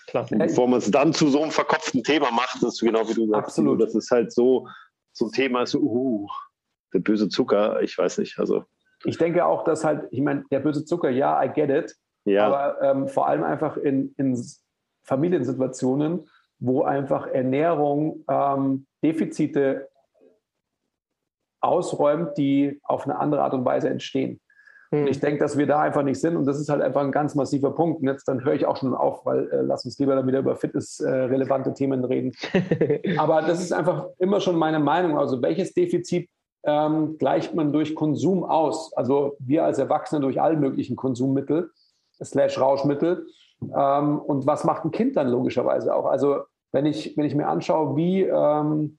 [0.08, 0.26] Klar.
[0.32, 3.14] Und bevor man es dann zu so einem verkopften Thema macht, das ist genau wie
[3.14, 3.50] du sagst.
[3.50, 3.82] Absolut.
[3.82, 4.68] Das ist halt so,
[5.14, 6.28] so ein Thema, so, uh,
[6.94, 8.40] der böse Zucker, ich weiß nicht.
[8.40, 8.64] Also.
[9.04, 11.96] Ich denke auch, dass halt, ich meine, der böse Zucker, ja, I get it.
[12.26, 12.48] Ja.
[12.48, 14.42] Aber ähm, vor allem einfach in, in
[15.04, 16.28] Familiensituationen,
[16.60, 19.90] wo einfach Ernährung ähm, Defizite
[21.62, 24.40] ausräumt, die auf eine andere Art und Weise entstehen.
[24.92, 25.02] Hm.
[25.02, 27.12] Und ich denke, dass wir da einfach nicht sind und das ist halt einfach ein
[27.12, 28.02] ganz massiver Punkt.
[28.02, 30.40] Und jetzt dann höre ich auch schon auf, weil äh, lass uns lieber dann wieder
[30.40, 32.34] über fitnessrelevante äh, Themen reden.
[33.18, 35.18] Aber das ist einfach immer schon meine Meinung.
[35.18, 36.30] Also welches Defizit
[36.64, 38.94] ähm, gleicht man durch Konsum aus?
[38.96, 41.72] Also wir als Erwachsene durch alle möglichen Konsummittel,
[42.24, 43.28] slash Rauschmittel.
[43.62, 46.06] Ähm, und was macht ein Kind dann logischerweise auch?
[46.06, 48.98] Also wenn ich, wenn ich mir anschaue, wie, ähm,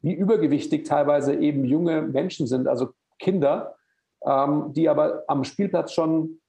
[0.00, 3.76] wie übergewichtig teilweise eben junge Menschen sind, also Kinder,
[4.24, 6.40] ähm, die aber am Spielplatz schon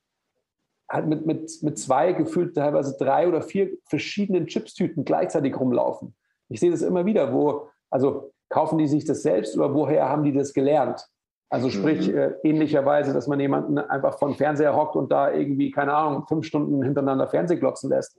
[0.90, 6.16] halt mit, mit, mit zwei, gefühlt teilweise drei oder vier verschiedenen Chipstüten gleichzeitig rumlaufen.
[6.50, 10.24] Ich sehe das immer wieder, wo, also kaufen die sich das selbst oder woher haben
[10.24, 11.08] die das gelernt?
[11.52, 12.18] Also sprich, mhm.
[12.18, 16.46] äh, ähnlicherweise, dass man jemanden einfach von Fernseher hockt und da irgendwie, keine Ahnung, fünf
[16.46, 18.18] Stunden hintereinander Fernseh glotzen lässt.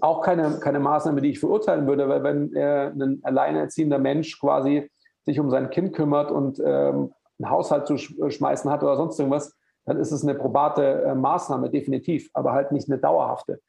[0.00, 4.90] Auch keine, keine Maßnahme, die ich verurteilen würde, weil wenn äh, ein alleinerziehender Mensch quasi
[5.24, 9.20] sich um sein Kind kümmert und ähm, einen Haushalt zu sch schmeißen hat oder sonst
[9.20, 13.60] irgendwas, dann ist es eine probate äh, Maßnahme, definitiv, aber halt nicht eine dauerhafte.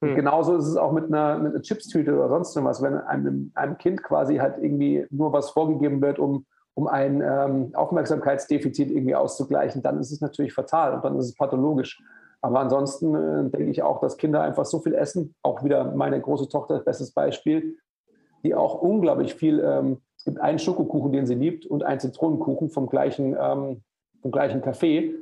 [0.00, 0.16] Mhm.
[0.16, 3.78] genauso ist es auch mit einer, mit einer Chipstüte oder sonst irgendwas, wenn einem, einem
[3.78, 9.82] Kind quasi halt irgendwie nur was vorgegeben wird, um um ein ähm, Aufmerksamkeitsdefizit irgendwie auszugleichen,
[9.82, 12.02] dann ist es natürlich fatal und dann ist es pathologisch.
[12.40, 16.20] Aber ansonsten äh, denke ich auch, dass Kinder einfach so viel essen, auch wieder meine
[16.20, 17.76] große Tochter, bestes Beispiel,
[18.42, 22.70] die auch unglaublich viel, ähm, es gibt einen Schokokuchen, den sie liebt und einen Zitronenkuchen
[22.70, 23.82] vom gleichen, ähm,
[24.20, 25.14] vom gleichen Café.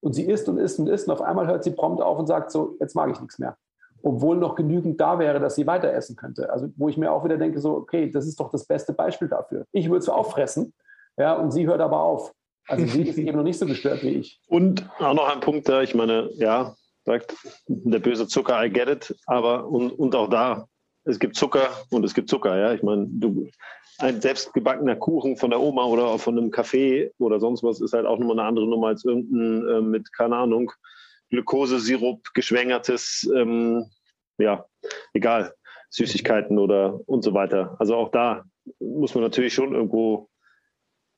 [0.00, 2.26] Und sie isst und isst und isst und auf einmal hört sie prompt auf und
[2.26, 3.56] sagt so, jetzt mag ich nichts mehr.
[4.02, 6.50] Obwohl noch genügend da wäre, dass sie weiter essen könnte.
[6.50, 9.28] Also wo ich mir auch wieder denke, so, okay, das ist doch das beste Beispiel
[9.28, 9.66] dafür.
[9.72, 10.72] Ich würde es auffressen,
[11.20, 12.32] ja, und sie hört aber auf.
[12.66, 14.40] Also sie ist eben noch nicht so gestört wie ich.
[14.48, 17.34] Und auch noch ein Punkt da, ich meine, ja, sagt
[17.66, 20.66] der böse Zucker, I get it, aber und, und auch da,
[21.04, 22.72] es gibt Zucker und es gibt Zucker, ja.
[22.72, 23.48] Ich meine, du,
[23.98, 28.06] ein selbstgebackener Kuchen von der Oma oder von einem Café oder sonst was ist halt
[28.06, 30.72] auch nochmal eine andere Nummer als irgendein äh, mit, keine Ahnung,
[31.30, 33.86] Glukosesirup, geschwängertes, ähm,
[34.38, 34.64] ja,
[35.12, 35.54] egal,
[35.90, 37.76] Süßigkeiten oder und so weiter.
[37.78, 38.44] Also auch da
[38.78, 40.29] muss man natürlich schon irgendwo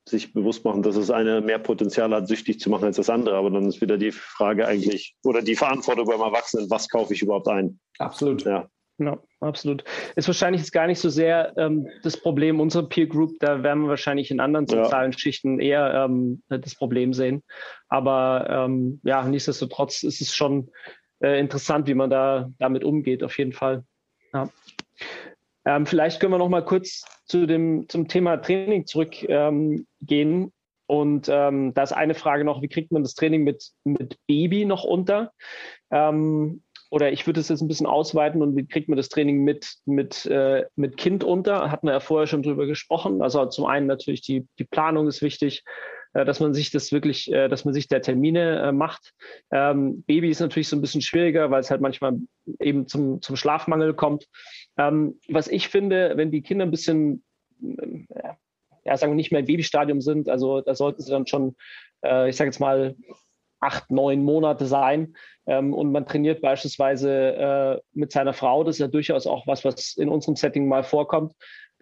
[0.07, 3.35] sich bewusst machen, dass es eine mehr Potenzial hat, süchtig zu machen als das andere.
[3.35, 7.21] Aber dann ist wieder die Frage eigentlich oder die Verantwortung beim Erwachsenen, was kaufe ich
[7.21, 7.79] überhaupt ein?
[7.99, 8.43] Absolut.
[8.43, 8.69] Ja.
[8.99, 9.83] Ja, absolut.
[10.15, 13.31] Ist wahrscheinlich jetzt gar nicht so sehr ähm, das Problem unserer Peer Group.
[13.39, 15.17] Da werden wir wahrscheinlich in anderen sozialen ja.
[15.17, 17.41] Schichten eher ähm, das Problem sehen.
[17.87, 20.69] Aber ähm, ja, nichtsdestotrotz ist es schon
[21.21, 23.83] äh, interessant, wie man da damit umgeht, auf jeden Fall.
[24.31, 24.49] Ja.
[25.65, 29.85] Ähm, vielleicht können wir noch mal kurz zu dem, zum Thema Training zurückgehen.
[30.09, 30.51] Ähm,
[30.85, 34.65] und ähm, da ist eine Frage noch, wie kriegt man das Training mit, mit Baby
[34.65, 35.31] noch unter?
[35.91, 36.61] Ähm,
[36.91, 39.77] oder ich würde es jetzt ein bisschen ausweiten und wie kriegt man das Training mit,
[39.85, 41.71] mit, äh, mit Kind unter?
[41.71, 43.23] Hatten wir ja vorher schon drüber gesprochen.
[43.23, 45.63] Also zum einen natürlich die, die Planung ist wichtig,
[46.13, 49.13] dass man sich das wirklich, äh, dass man sich der Termine äh, macht.
[49.51, 52.17] Ähm, Baby ist natürlich so ein bisschen schwieriger, weil es halt manchmal
[52.59, 54.27] eben zum, zum Schlafmangel kommt.
[54.77, 57.23] Ähm, was ich finde, wenn die Kinder ein bisschen,
[57.59, 61.55] ja, sagen wir nicht mehr im Babystadium sind, also da sollten sie dann schon,
[62.01, 62.97] ich sage jetzt mal,
[63.61, 65.15] acht, neun Monate sein.
[65.47, 69.95] Ähm, und man trainiert beispielsweise mit seiner Frau, das ist ja durchaus auch was, was
[69.95, 71.33] in unserem Setting mal vorkommt,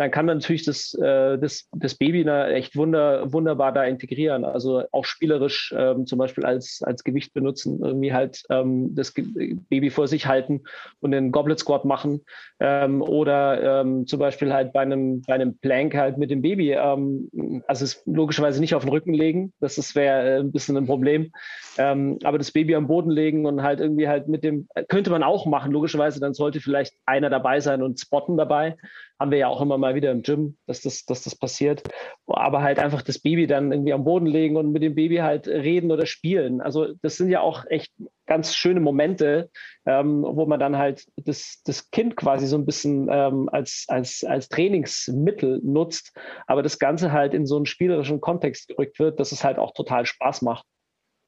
[0.01, 4.43] dann kann man natürlich das, äh, das, das Baby da echt wunder, wunderbar da integrieren.
[4.43, 9.91] Also auch spielerisch ähm, zum Beispiel als, als Gewicht benutzen, irgendwie halt ähm, das Baby
[9.91, 10.61] vor sich halten
[11.01, 12.21] und den Goblet Squat machen.
[12.59, 17.85] Ähm, oder zum Beispiel halt bei einem, bei einem Plank halt mit dem Baby, also
[17.85, 21.31] es logischerweise nicht auf den Rücken legen, das wäre äh, ein bisschen ein Problem,
[21.77, 25.45] aber das Baby am Boden legen und halt irgendwie halt mit dem, könnte man auch
[25.45, 28.77] machen, logischerweise, dann sollte vielleicht einer dabei sein und spotten dabei,
[29.21, 31.83] haben wir ja auch immer mal wieder im Gym, dass das, dass das passiert.
[32.27, 35.47] Aber halt einfach das Baby dann irgendwie am Boden legen und mit dem Baby halt
[35.47, 36.61] reden oder spielen.
[36.61, 37.91] Also das sind ja auch echt
[38.25, 39.49] ganz schöne Momente,
[39.85, 44.23] ähm, wo man dann halt das, das Kind quasi so ein bisschen ähm, als, als,
[44.23, 46.15] als Trainingsmittel nutzt,
[46.47, 49.73] aber das Ganze halt in so einen spielerischen Kontext gerückt wird, dass es halt auch
[49.73, 50.65] total Spaß macht.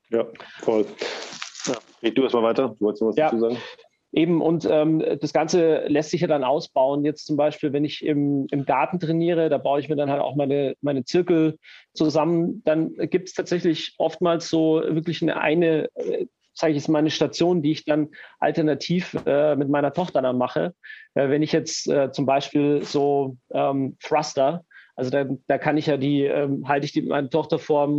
[0.09, 0.27] Ja,
[0.59, 0.85] voll.
[1.65, 2.69] Ja, red du erstmal weiter.
[2.69, 3.25] Du wolltest noch was ja.
[3.25, 3.57] dazu sagen?
[4.13, 7.03] Eben, und ähm, das Ganze lässt sich ja dann ausbauen.
[7.03, 10.21] Jetzt zum Beispiel, wenn ich im, im Garten trainiere, da baue ich mir dann halt
[10.21, 11.57] auch meine, meine Zirkel
[11.93, 12.61] zusammen.
[12.63, 17.09] Dann gibt es tatsächlich oftmals so wirklich eine, eine äh, sage ich jetzt mal, eine
[17.09, 18.09] Station, die ich dann
[18.39, 20.75] alternativ äh, mit meiner Tochter dann mache.
[21.15, 24.63] Äh, wenn ich jetzt äh, zum Beispiel so ähm, Thruster,
[24.95, 27.89] also da, da kann ich ja die, ähm, halte ich die, meine Tochter vor,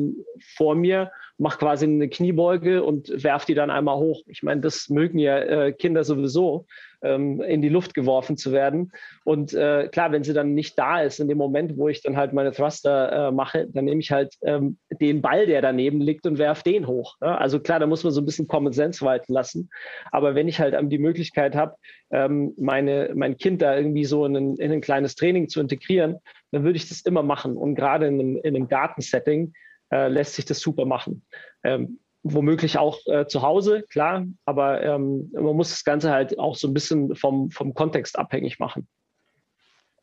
[0.57, 4.23] vor mir mache quasi eine Kniebeuge und werfe die dann einmal hoch.
[4.27, 6.67] Ich meine, das mögen ja äh, Kinder sowieso,
[7.03, 8.93] ähm, in die Luft geworfen zu werden.
[9.25, 12.17] Und äh, klar, wenn sie dann nicht da ist, in dem Moment, wo ich dann
[12.17, 16.25] halt meine Thruster äh, mache, dann nehme ich halt ähm, den Ball, der daneben liegt
[16.27, 17.17] und werfe den hoch.
[17.21, 17.37] Ja?
[17.37, 19.71] Also klar, da muss man so ein bisschen Common Sense walten lassen.
[20.13, 21.75] Aber wenn ich halt ähm, die Möglichkeit habe,
[22.13, 26.19] ähm, meine, mein Kind da irgendwie so in ein, in ein kleines Training zu integrieren,
[26.55, 27.57] dann würde ich das immer machen.
[27.57, 29.53] Und gerade in einem, in einem Gartensetting
[29.93, 31.27] äh, lässt sich das super machen.
[31.63, 36.57] Ähm, womöglich auch äh, zu Hause, klar, aber ähm, man muss das Ganze halt auch
[36.57, 38.89] so ein bisschen vom, vom Kontext abhängig machen.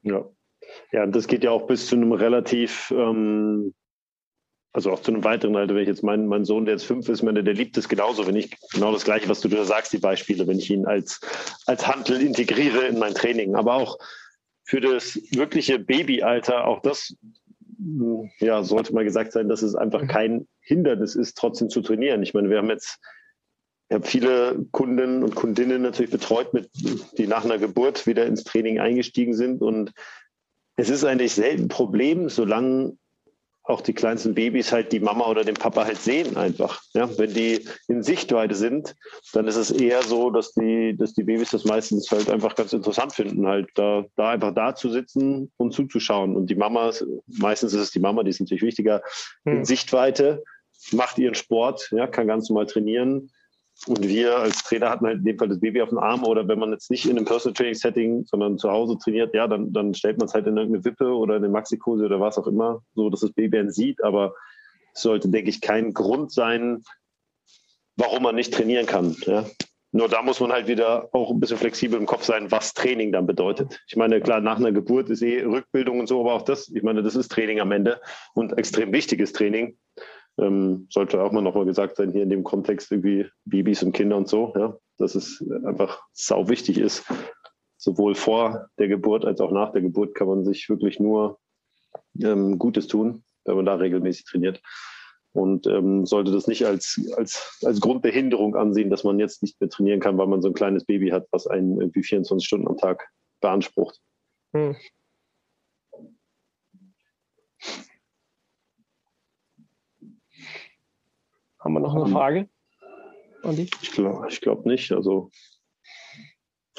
[0.04, 0.26] Ja.
[0.92, 3.74] Ja, das geht ja auch bis zu einem relativ, ähm,
[4.72, 7.10] also auch zu einem weiteren Alter, wenn ich jetzt meinen mein Sohn, der jetzt fünf
[7.10, 9.92] ist, meine, der liebt es genauso, wenn ich genau das Gleiche, was du da sagst,
[9.92, 11.20] die Beispiele, wenn ich ihn als,
[11.66, 13.56] als Handel integriere in mein Training.
[13.56, 13.98] Aber auch
[14.72, 17.14] für das wirkliche Babyalter, auch das
[18.40, 20.08] ja, sollte mal gesagt sein, dass es einfach mhm.
[20.08, 22.24] kein Hindernis ist, trotzdem zu trainieren.
[22.24, 22.98] Ich meine, wir haben jetzt
[23.90, 26.70] ich habe viele Kunden und Kundinnen natürlich betreut, mit,
[27.18, 29.62] die nach einer Geburt wieder ins Training eingestiegen sind.
[29.62, 29.92] Und
[30.78, 32.94] es ist eigentlich selten ein Problem, solange
[33.64, 36.82] auch die kleinsten Babys halt die Mama oder den Papa halt sehen einfach.
[36.94, 38.96] Ja, wenn die in Sichtweite sind,
[39.34, 42.74] dann ist es eher so, dass die, dass die Babys das meistens halt einfach ganz
[42.74, 46.36] interessant finden, halt da, da einfach da zu sitzen und zuzuschauen.
[46.36, 49.04] Und die Mamas, meistens ist es die Mama, die ist natürlich wichtiger,
[49.46, 49.66] in hm.
[49.66, 50.44] Sichtweite,
[50.92, 53.30] macht ihren Sport, ja, kann ganz normal trainieren
[53.88, 56.48] und wir als Trainer hatten halt in dem Fall das Baby auf dem Arm oder
[56.48, 59.74] wenn man jetzt nicht in einem Personal Training Setting, sondern zu Hause trainiert, ja, dann,
[59.74, 62.48] dann stellt man es halt in irgendeine Wippe oder in eine Maxikose oder was auch
[62.48, 64.04] immer, so dass das Baby einen sieht.
[64.04, 64.36] Aber
[64.94, 66.84] es sollte, denke ich, kein Grund sein,
[67.96, 69.16] warum man nicht trainieren kann.
[69.26, 69.46] Ja.
[69.94, 73.12] Nur da muss man halt wieder auch ein bisschen flexibel im Kopf sein, was Training
[73.12, 73.82] dann bedeutet.
[73.88, 76.84] Ich meine, klar, nach einer Geburt ist eh Rückbildung und so, aber auch das, ich
[76.84, 78.00] meine, das ist Training am Ende
[78.34, 79.78] und extrem wichtiges Training.
[80.38, 84.18] Ähm, sollte auch mal nochmal gesagt sein, hier in dem Kontext irgendwie Babys und Kinder
[84.18, 87.04] und so, ja, dass es einfach sau wichtig ist.
[87.78, 91.40] Sowohl vor der Geburt als auch nach der Geburt kann man sich wirklich nur
[92.22, 94.62] ähm, Gutes tun, wenn man da regelmäßig trainiert.
[95.34, 98.06] und ähm, sollte das nicht als, als, als Grund
[98.56, 101.28] ansehen, dass man jetzt nicht mehr trainieren kann, weil man so ein kleines Baby hat,
[101.32, 103.10] was einen irgendwie 24 Stunden am Tag
[103.42, 104.00] beansprucht.
[104.54, 104.76] Hm.
[111.62, 112.50] Haben wir noch eine Frage?
[113.44, 113.70] Andi?
[113.82, 114.92] Ich glaube ich glaub nicht.
[114.92, 115.30] Also,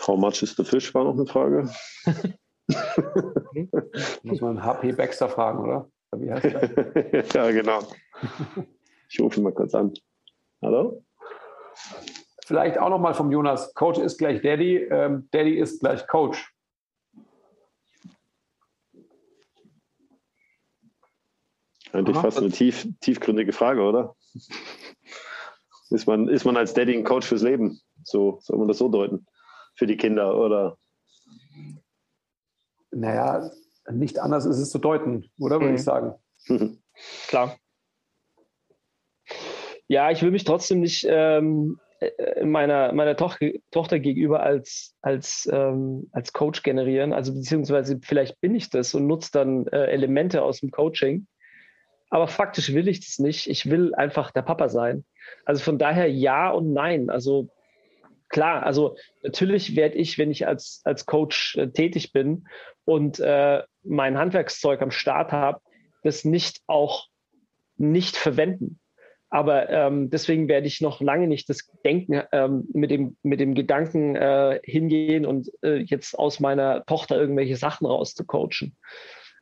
[0.00, 1.70] how much is the fish war noch eine Frage.
[4.22, 5.88] Muss man HP Baxter fragen, oder?
[6.16, 7.24] Wie heißt der?
[7.34, 7.80] ja, genau.
[9.08, 9.94] Ich rufe ihn mal kurz an.
[10.60, 11.04] Hallo?
[12.44, 13.72] Vielleicht auch nochmal vom Jonas.
[13.74, 16.52] Coach ist gleich Daddy, ähm, Daddy ist gleich Coach.
[21.92, 24.16] Eigentlich fast eine tief, tiefgründige Frage, oder?
[25.90, 27.80] Ist, man, ist man als Daddy ein Coach fürs Leben?
[28.04, 29.26] So soll man das so deuten?
[29.74, 30.76] Für die Kinder, oder?
[32.90, 33.50] Naja,
[33.90, 35.74] nicht anders ist es zu deuten, oder würde mhm.
[35.76, 36.14] ich sagen.
[37.28, 37.56] Klar.
[39.88, 43.38] Ja, ich will mich trotzdem nicht ähm, äh, meiner, meiner Toch
[43.70, 47.12] Tochter gegenüber als, als, ähm, als Coach generieren.
[47.12, 51.26] Also beziehungsweise vielleicht bin ich das und nutze dann äh, Elemente aus dem Coaching.
[52.12, 53.48] Aber faktisch will ich das nicht.
[53.48, 55.02] Ich will einfach der Papa sein.
[55.46, 57.08] Also von daher ja und nein.
[57.08, 57.48] Also
[58.28, 62.46] klar, also natürlich werde ich, wenn ich als, als Coach äh, tätig bin
[62.84, 65.62] und äh, mein Handwerkszeug am Start habe,
[66.02, 67.06] das nicht auch
[67.78, 68.78] nicht verwenden.
[69.30, 73.54] Aber ähm, deswegen werde ich noch lange nicht das Denken ähm, mit, dem, mit dem
[73.54, 78.76] Gedanken äh, hingehen und äh, jetzt aus meiner Tochter irgendwelche Sachen rauszucoachen.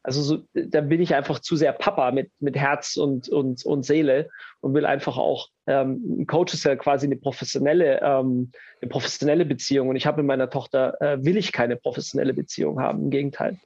[0.03, 3.85] Also so, da bin ich einfach zu sehr Papa mit, mit Herz und, und, und
[3.85, 4.31] Seele
[4.61, 9.45] und will einfach auch, ähm, ein Coach ist ja quasi eine professionelle, ähm, eine professionelle
[9.45, 13.11] Beziehung und ich habe mit meiner Tochter, äh, will ich keine professionelle Beziehung haben, im
[13.11, 13.59] Gegenteil.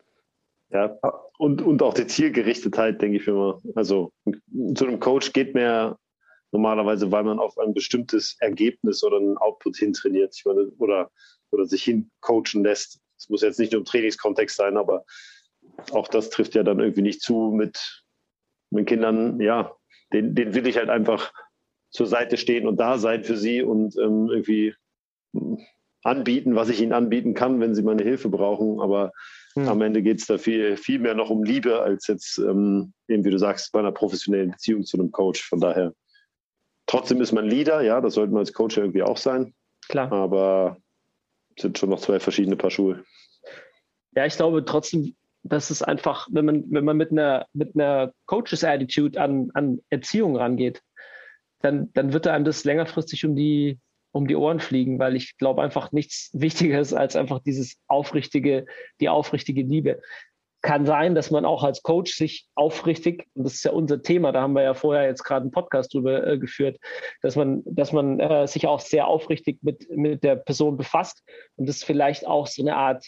[0.70, 0.99] Ja,
[1.39, 3.61] und, und auch die Zielgerichtetheit, denke ich immer.
[3.76, 4.12] Also
[4.74, 5.97] zu einem Coach geht mir
[6.51, 11.11] normalerweise, weil man auf ein bestimmtes Ergebnis oder einen Output hintrainiert ich oder,
[11.51, 13.01] oder sich hincoachen lässt.
[13.16, 15.05] Es muss jetzt nicht nur im Trainingskontext sein, aber
[15.93, 18.05] auch das trifft ja dann irgendwie nicht zu mit,
[18.70, 19.41] mit Kindern.
[19.41, 19.72] Ja,
[20.12, 21.33] den, den will ich halt einfach
[21.91, 24.75] zur Seite stehen und da sein für sie und ähm, irgendwie
[26.03, 28.81] anbieten, was ich ihnen anbieten kann, wenn sie meine Hilfe brauchen.
[28.81, 29.12] Aber
[29.55, 29.68] hm.
[29.68, 33.25] am Ende geht es da viel, viel mehr noch um Liebe als jetzt, ähm, eben
[33.25, 35.43] wie du sagst, bei einer professionellen Beziehung zu einem Coach.
[35.49, 35.95] Von daher,
[36.87, 39.55] trotzdem ist man Leader, ja, das sollte man als Coach irgendwie auch sein.
[39.89, 40.12] Klar.
[40.12, 40.79] Aber
[41.59, 43.05] sind schon noch zwei verschiedene Paar Schuhe.
[44.16, 45.14] Ja, ich glaube trotzdem,
[45.45, 50.36] das ist einfach, wenn man, wenn man mit einer, mit einer Coaches-Attitude an, an Erziehung
[50.36, 50.82] rangeht,
[51.61, 53.78] dann, dann wird einem das längerfristig um die,
[54.12, 58.64] um die Ohren fliegen, weil ich glaube einfach nichts wichtiger ist als einfach dieses aufrichtige,
[59.01, 60.01] die aufrichtige Liebe.
[60.62, 64.32] Kann sein, dass man auch als Coach sich aufrichtig, und das ist ja unser Thema,
[64.32, 66.78] da haben wir ja vorher jetzt gerade einen Podcast drüber äh, geführt,
[67.20, 71.22] dass man, dass man äh, sich auch sehr aufrichtig mit, mit der Person befasst
[71.57, 73.05] und das vielleicht auch so eine Art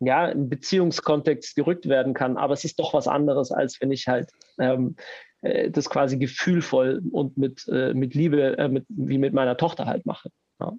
[0.00, 2.36] ja, in Beziehungskontext gerückt werden kann.
[2.36, 4.96] Aber es ist doch was anderes, als wenn ich halt ähm,
[5.42, 9.86] äh, das quasi gefühlvoll und mit, äh, mit Liebe, äh, mit, wie mit meiner Tochter
[9.86, 10.30] halt mache.
[10.60, 10.72] Ja.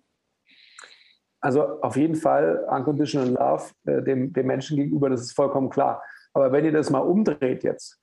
[1.42, 6.02] Also auf jeden Fall unconditional love äh, dem, dem Menschen gegenüber, das ist vollkommen klar.
[6.34, 8.00] Aber wenn ihr das mal umdreht jetzt,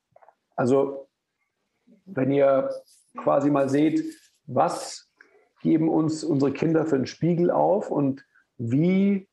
[0.56, 1.08] also
[2.06, 2.70] wenn ihr
[3.16, 4.04] quasi mal seht,
[4.46, 5.10] was
[5.62, 8.24] geben uns unsere Kinder für einen Spiegel auf und
[8.56, 9.28] wie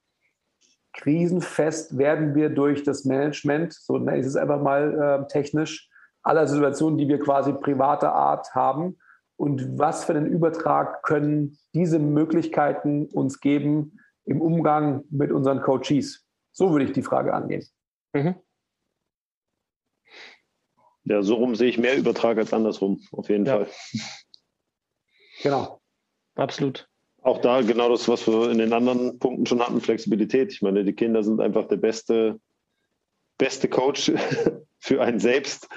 [0.93, 5.89] krisenfest werden wir durch das Management, so nenne ich es einfach mal äh, technisch,
[6.21, 8.97] aller Situationen, die wir quasi privater Art haben.
[9.35, 16.25] Und was für einen Übertrag können diese Möglichkeiten uns geben im Umgang mit unseren Coaches?
[16.51, 17.65] So würde ich die Frage angehen.
[18.13, 18.35] Mhm.
[21.05, 23.57] Ja, so rum sehe ich mehr Übertrag als andersrum, auf jeden ja.
[23.57, 23.67] Fall.
[25.41, 25.81] Genau.
[26.35, 26.87] Absolut
[27.23, 30.51] auch da genau das, was wir in den anderen Punkten schon hatten, Flexibilität.
[30.51, 32.39] Ich meine, die Kinder sind einfach der beste,
[33.37, 34.11] beste Coach
[34.79, 35.69] für einen selbst,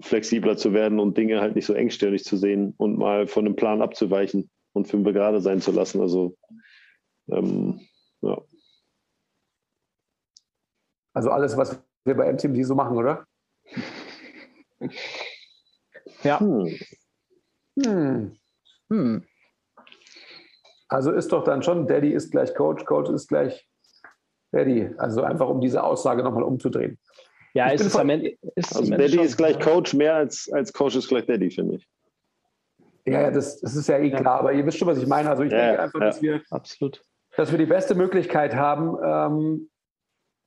[0.00, 3.56] flexibler zu werden und Dinge halt nicht so engstirnig zu sehen und mal von einem
[3.56, 6.00] Plan abzuweichen und fünf gerade sein zu lassen.
[6.00, 6.36] Also,
[7.28, 7.80] ähm,
[8.20, 8.42] ja.
[11.12, 13.24] Also alles, was wir bei MTMT so machen, oder?
[16.24, 16.40] Ja.
[16.40, 16.76] Hm.
[17.80, 18.36] Hm.
[18.90, 19.24] Hm.
[20.88, 23.68] Also ist doch dann schon, Daddy ist gleich Coach, Coach ist gleich
[24.52, 24.90] Daddy.
[24.98, 26.98] Also einfach um diese Aussage nochmal umzudrehen.
[27.54, 30.96] Ja, ist es am Ende, ist also Daddy ist gleich Coach, mehr als, als Coach
[30.96, 31.88] ist gleich Daddy, finde ich.
[33.06, 35.30] Ja, ja das, das ist ja eh klar, aber ihr wisst schon, was ich meine.
[35.30, 36.06] Also ich ja, denke einfach, ja.
[36.06, 37.02] dass wir absolut,
[37.36, 39.70] dass wir die beste Möglichkeit haben, ähm,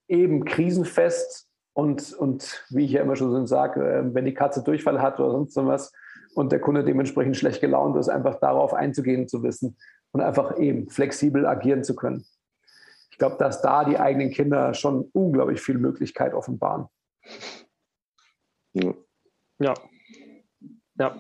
[0.10, 5.02] eben krisenfest und, und wie ich ja immer schon sage, äh, wenn die Katze Durchfall
[5.02, 5.94] hat oder sonst was,
[6.36, 9.78] und der Kunde dementsprechend schlecht gelaunt ist, einfach darauf einzugehen zu wissen
[10.12, 12.26] und einfach eben flexibel agieren zu können.
[13.12, 16.86] Ich glaube, dass da die eigenen Kinder schon unglaublich viel Möglichkeit offenbaren.
[18.74, 18.94] Ja.
[19.60, 19.74] Ja.
[21.00, 21.18] ja.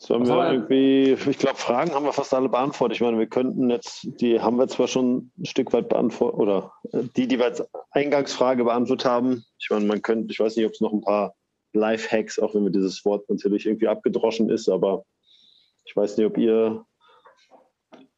[0.00, 2.96] Sollen wir irgendwie, ich glaube, Fragen haben wir fast alle beantwortet.
[2.96, 6.72] Ich meine, wir könnten jetzt, die haben wir zwar schon ein Stück weit beantwortet, oder
[6.92, 9.44] äh, die, die wir als Eingangsfrage beantwortet haben.
[9.58, 11.34] Ich meine, man könnte, ich weiß nicht, ob es noch ein paar
[11.72, 15.04] Life-Hacks, auch wenn mir dieses Wort natürlich irgendwie abgedroschen ist, aber
[15.84, 16.84] ich weiß nicht, ob ihr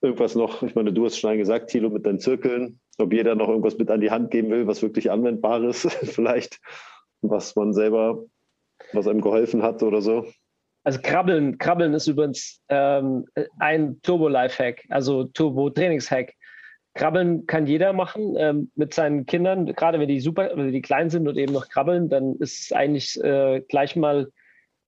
[0.02, 3.48] irgendwas noch, ich meine, du hast schon gesagt, Thilo, mit deinen Zirkeln, ob jeder noch
[3.48, 6.60] irgendwas mit an die Hand geben will, was wirklich anwendbar ist, vielleicht,
[7.22, 8.24] was man selber,
[8.92, 10.26] was einem geholfen hat oder so.
[10.82, 13.26] Also Krabbeln, Krabbeln ist übrigens ähm,
[13.58, 16.32] ein Turbo-Life-Hack, also Turbo-Trainings-Hack.
[16.94, 21.10] Krabbeln kann jeder machen ähm, mit seinen Kindern, gerade wenn die super, wenn die klein
[21.10, 24.32] sind und eben noch krabbeln, dann ist es eigentlich äh, gleich mal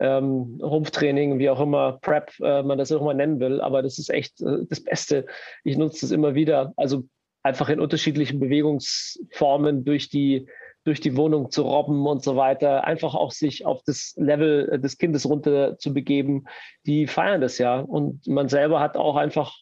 [0.02, 3.60] ähm, Rumpftraining, wie auch immer, Prep, äh, man das auch immer nennen will.
[3.60, 5.26] Aber das ist echt äh, das Beste.
[5.62, 6.72] Ich nutze es immer wieder.
[6.76, 7.04] Also
[7.42, 10.48] einfach in unterschiedlichen Bewegungsformen durch die
[10.84, 14.78] durch die Wohnung zu robben und so weiter, einfach auch sich auf das Level äh,
[14.80, 16.46] des Kindes runter zu begeben,
[16.86, 17.78] die feiern das ja.
[17.78, 19.54] Und man selber hat auch einfach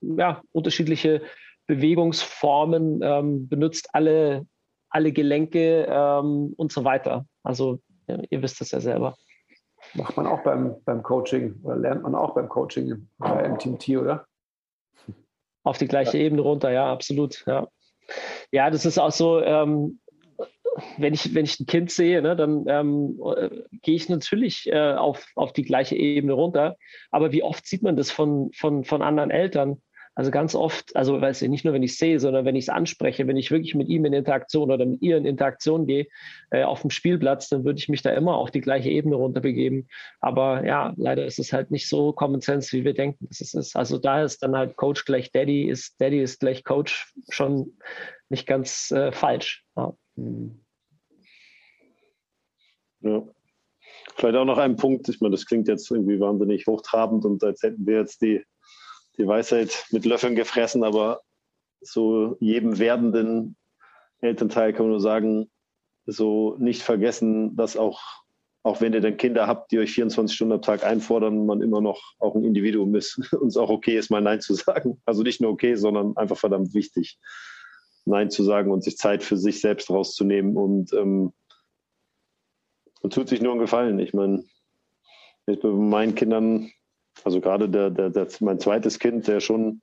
[0.00, 1.22] ja, unterschiedliche
[1.68, 4.46] Bewegungsformen, ähm, benutzt alle,
[4.90, 7.26] alle Gelenke ähm, und so weiter.
[7.44, 9.16] Also ja, ihr wisst das ja selber.
[9.94, 14.26] Macht man auch beim, beim Coaching oder lernt man auch beim Coaching bei MTMT, oder?
[15.64, 16.24] Auf die gleiche ja.
[16.24, 17.44] Ebene runter, ja, absolut.
[17.46, 17.68] Ja,
[18.50, 20.00] ja das ist auch so, ähm,
[20.98, 24.94] wenn ich, wenn ich ein Kind sehe, ne, dann ähm, äh, gehe ich natürlich äh,
[24.94, 26.76] auf, auf die gleiche Ebene runter.
[27.10, 29.82] Aber wie oft sieht man das von, von, von anderen Eltern?
[30.16, 32.68] Also ganz oft, also weiß ich nicht nur, wenn ich sehe, sondern wenn ich es
[32.70, 36.06] anspreche, wenn ich wirklich mit ihm in Interaktion oder mit ihr in Interaktion gehe
[36.50, 39.90] äh, auf dem Spielplatz, dann würde ich mich da immer auf die gleiche Ebene runterbegeben.
[40.20, 43.52] Aber ja, leider ist es halt nicht so Common Sense, wie wir denken, dass es
[43.52, 43.76] ist.
[43.76, 47.76] Also da ist dann halt Coach gleich Daddy, ist Daddy ist gleich Coach schon
[48.30, 49.66] nicht ganz äh, falsch.
[49.76, 49.94] Ja.
[50.14, 50.62] Mhm.
[53.00, 53.22] Ja.
[54.14, 57.62] Vielleicht auch noch ein Punkt, ich meine, das klingt jetzt irgendwie wahnsinnig hochtrabend und als
[57.62, 58.42] hätten wir jetzt die,
[59.18, 61.22] die Weisheit mit Löffeln gefressen, aber
[61.80, 63.56] so jedem werdenden
[64.20, 65.50] Elternteil kann man nur sagen,
[66.06, 68.00] so nicht vergessen, dass auch,
[68.62, 71.80] auch wenn ihr dann Kinder habt, die euch 24 Stunden am Tag einfordern, man immer
[71.80, 75.00] noch auch ein Individuum ist und es auch okay ist, mal Nein zu sagen.
[75.04, 77.18] Also nicht nur okay, sondern einfach verdammt wichtig,
[78.04, 81.32] Nein zu sagen und sich Zeit für sich selbst rauszunehmen und ähm,
[83.06, 84.00] und tut sich nur einen Gefallen.
[84.00, 84.44] Ich meine,
[85.46, 86.72] ich bei meinen Kindern,
[87.24, 89.80] also gerade der, der, der, mein zweites Kind, der schon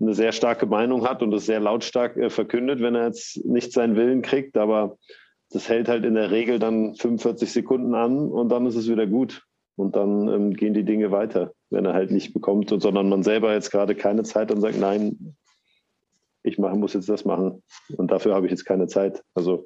[0.00, 3.72] eine sehr starke Meinung hat und das sehr lautstark äh, verkündet, wenn er jetzt nicht
[3.72, 4.98] seinen Willen kriegt, aber
[5.50, 9.06] das hält halt in der Regel dann 45 Sekunden an und dann ist es wieder
[9.06, 9.42] gut.
[9.76, 13.22] Und dann ähm, gehen die Dinge weiter, wenn er halt nicht bekommt, und, sondern man
[13.22, 15.36] selber jetzt gerade keine Zeit und sagt, nein,
[16.42, 17.62] ich mache, muss jetzt das machen
[17.96, 19.22] und dafür habe ich jetzt keine Zeit.
[19.34, 19.64] Also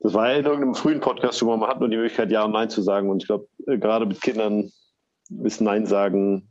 [0.00, 2.44] das war ja in irgendeinem frühen Podcast schon mal, man hat nur die Möglichkeit, Ja
[2.44, 3.10] und Nein zu sagen.
[3.10, 4.70] Und ich glaube, äh, gerade mit Kindern
[5.44, 6.48] ist Nein sagen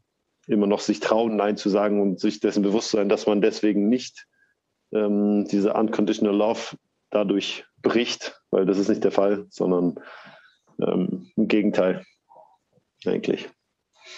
[0.48, 3.90] immer noch sich trauen, Nein zu sagen und sich dessen bewusst sein, dass man deswegen
[3.90, 4.28] nicht
[4.94, 6.78] ähm, diese Unconditional Love
[7.10, 10.00] dadurch bricht, weil das ist nicht der Fall, sondern
[10.82, 12.06] ähm, im Gegenteil,
[13.06, 13.50] eigentlich.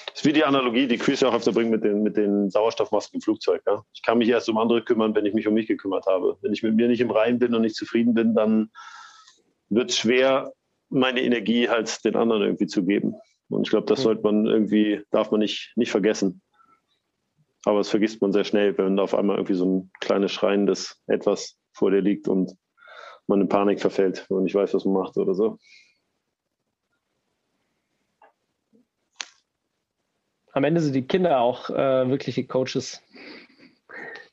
[0.08, 2.52] Das ist wie die Analogie, die Chris ja auch öfter bringt mit den, mit den
[2.52, 3.64] Sauerstoffmasken im Flugzeug.
[3.66, 3.84] Ja?
[3.94, 6.38] Ich kann mich erst um andere kümmern, wenn ich mich um mich gekümmert habe.
[6.42, 8.70] Wenn ich mit mir nicht im Reinen bin und nicht zufrieden bin, dann
[9.70, 10.54] wird es schwer,
[10.90, 13.16] meine Energie halt den anderen irgendwie zu geben.
[13.50, 16.42] Und ich glaube, das sollte man irgendwie, darf man nicht, nicht vergessen.
[17.66, 21.02] Aber es vergisst man sehr schnell, wenn da auf einmal irgendwie so ein kleines schreiendes
[21.08, 22.56] Etwas vor dir liegt und
[23.28, 25.58] man in Panik verfällt und nicht weiß, was man macht oder so.
[30.52, 33.04] Am Ende sind die Kinder auch äh, wirkliche Coaches.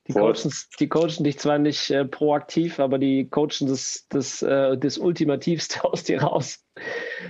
[0.08, 4.78] Die coachen, die coachen dich zwar nicht äh, proaktiv, aber die coachen das, das, äh,
[4.78, 6.64] das Ultimativste aus dir raus,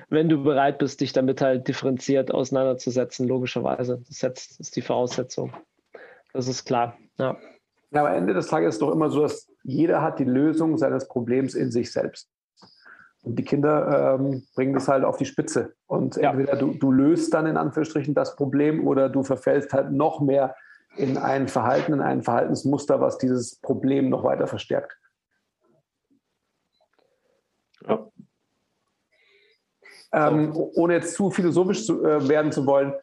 [0.09, 4.03] wenn du bereit bist, dich damit halt differenziert auseinanderzusetzen, logischerweise.
[4.20, 5.53] Das ist die Voraussetzung.
[6.33, 6.99] Das ist klar.
[7.18, 7.37] Ja.
[7.93, 10.77] ja, am Ende des Tages ist es doch immer so, dass jeder hat die Lösung
[10.77, 12.29] seines Problems in sich selbst.
[13.22, 15.74] Und die Kinder ähm, bringen das halt auf die Spitze.
[15.87, 16.59] Und entweder ja.
[16.59, 20.55] du, du löst dann in Anführungsstrichen das Problem oder du verfällst halt noch mehr
[20.97, 24.97] in ein Verhalten, in ein Verhaltensmuster, was dieses Problem noch weiter verstärkt.
[27.87, 28.07] Ja.
[30.13, 32.95] Ähm, ohne jetzt zu philosophisch zu, äh, werden zu wollen,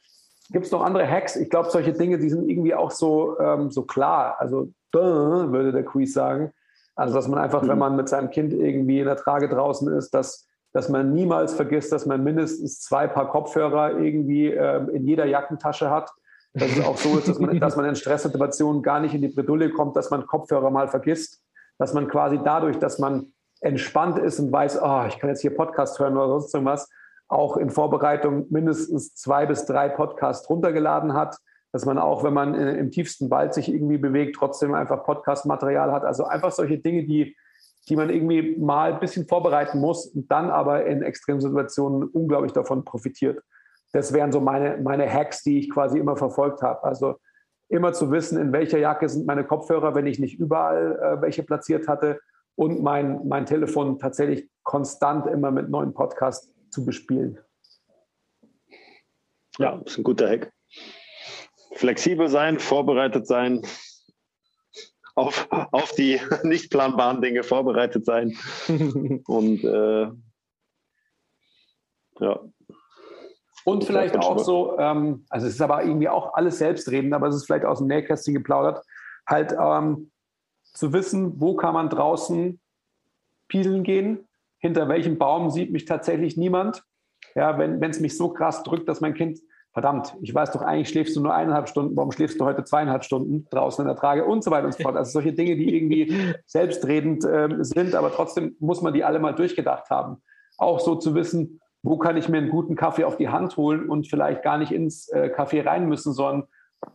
[0.50, 1.36] gibt es noch andere Hacks?
[1.36, 4.36] Ich glaube, solche Dinge, die sind irgendwie auch so, ähm, so klar.
[4.40, 6.54] Also, würde der Quiz sagen.
[6.96, 7.70] Also, dass man einfach, mhm.
[7.70, 11.54] wenn man mit seinem Kind irgendwie in der Trage draußen ist, dass dass man niemals
[11.54, 16.12] vergisst, dass man mindestens zwei Paar Kopfhörer irgendwie äh, in jeder Jackentasche hat.
[16.54, 19.30] Dass es auch so ist, dass man, dass man in Stresssituationen gar nicht in die
[19.30, 21.42] Bredouille kommt, dass man Kopfhörer mal vergisst.
[21.80, 25.56] Dass man quasi dadurch, dass man entspannt ist und weiß, oh, ich kann jetzt hier
[25.56, 26.90] Podcast hören oder sonst irgendwas,
[27.28, 31.38] auch in Vorbereitung mindestens zwei bis drei Podcasts runtergeladen hat.
[31.72, 36.04] Dass man auch, wenn man im tiefsten Wald sich irgendwie bewegt, trotzdem einfach Podcast-Material hat.
[36.04, 37.36] Also einfach solche Dinge, die
[37.90, 42.86] die man irgendwie mal ein bisschen vorbereiten muss und dann aber in Extremsituationen unglaublich davon
[42.86, 43.44] profitiert.
[43.94, 46.84] Das wären so meine, meine Hacks, die ich quasi immer verfolgt habe.
[46.84, 47.16] Also
[47.70, 51.44] immer zu wissen, in welcher Jacke sind meine Kopfhörer, wenn ich nicht überall äh, welche
[51.44, 52.20] platziert hatte
[52.56, 57.40] und mein, mein Telefon tatsächlich konstant immer mit neuen Podcasts zu bespielen.
[59.60, 60.52] Ja, ist ein guter Hack.
[61.76, 63.62] Flexibel sein, vorbereitet sein,
[65.16, 68.36] auf, auf die nicht planbaren Dinge vorbereitet sein.
[69.28, 70.08] Und äh,
[72.20, 72.40] ja.
[73.66, 77.36] Und vielleicht auch so, ähm, also es ist aber irgendwie auch alles selbstredend, aber es
[77.36, 78.86] ist vielleicht aus dem Nähkästchen geplaudert,
[79.26, 80.12] halt ähm,
[80.64, 82.60] zu wissen, wo kann man draußen
[83.48, 86.84] pieseln gehen, hinter welchem Baum sieht mich tatsächlich niemand.
[87.36, 89.40] Ja, wenn es mich so krass drückt, dass mein Kind
[89.74, 93.04] verdammt, ich weiß doch eigentlich, schläfst du nur eineinhalb Stunden, warum schläfst du heute zweieinhalb
[93.04, 94.96] Stunden draußen in der Trage und so weiter und so fort.
[94.96, 99.34] Also solche Dinge, die irgendwie selbstredend äh, sind, aber trotzdem muss man die alle mal
[99.34, 100.22] durchgedacht haben.
[100.58, 103.90] Auch so zu wissen, wo kann ich mir einen guten Kaffee auf die Hand holen
[103.90, 106.48] und vielleicht gar nicht ins äh, Café rein müssen, sondern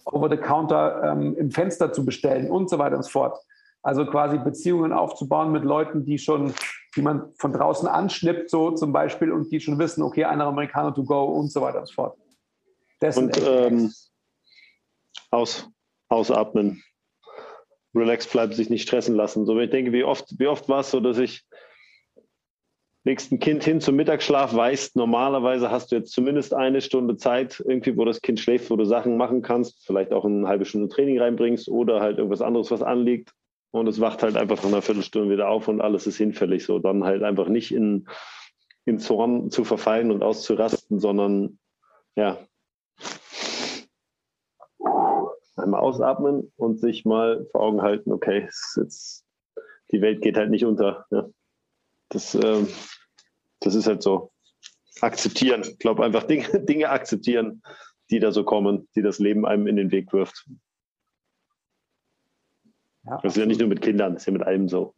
[0.07, 3.39] over the counter ähm, im Fenster zu bestellen und so weiter und so fort.
[3.83, 6.55] Also quasi Beziehungen aufzubauen mit Leuten, die schon,
[6.97, 10.95] die man von draußen anschnippt, so zum Beispiel, und die schon wissen, okay, einer Amerikaner
[10.95, 12.19] to go und so weiter und so fort.
[13.01, 13.93] Das und ähm,
[15.31, 15.69] aus,
[16.09, 16.83] ausatmen.
[17.95, 19.47] Relax bleiben, sich nicht stressen lassen.
[19.47, 21.48] So, ich denke, wie oft, wie oft war es so, dass ich
[23.05, 27.97] nächsten Kind hin zum Mittagsschlaf weißt, normalerweise hast du jetzt zumindest eine Stunde Zeit, irgendwie,
[27.97, 31.19] wo das Kind schläft, wo du Sachen machen kannst, vielleicht auch eine halbe Stunde Training
[31.19, 33.33] reinbringst oder halt irgendwas anderes, was anliegt.
[33.71, 36.65] Und es wacht halt einfach nach einer Viertelstunde wieder auf und alles ist hinfällig.
[36.65, 38.09] So, dann halt einfach nicht in,
[38.87, 41.59] in Zorn zu verfallen und auszurasten, sondern
[42.17, 42.39] ja,
[45.59, 49.25] einmal ausatmen und sich mal vor Augen halten, okay, jetzt,
[49.93, 51.07] die Welt geht halt nicht unter.
[51.11, 51.29] Ja.
[52.11, 52.69] Das, ähm,
[53.61, 54.33] das ist halt so.
[55.01, 55.63] Akzeptieren.
[55.63, 57.63] Ich glaube einfach Dinge, Dinge akzeptieren,
[58.11, 60.49] die da so kommen, die das Leben einem in den Weg wirft.
[63.05, 64.95] Ja, das ist ja nicht nur mit Kindern, das ist ja mit allem so.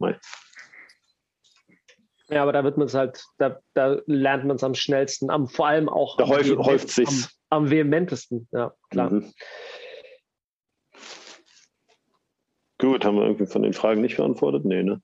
[2.28, 5.48] Ja, aber da wird man es halt, da, da lernt man es am schnellsten, am,
[5.48, 9.10] vor allem auch da häuft, häuft sich am, am vehementesten, ja, klar.
[9.10, 9.32] Mhm.
[12.78, 14.64] Gut, haben wir irgendwie von den Fragen nicht beantwortet?
[14.64, 15.02] Nee, ne?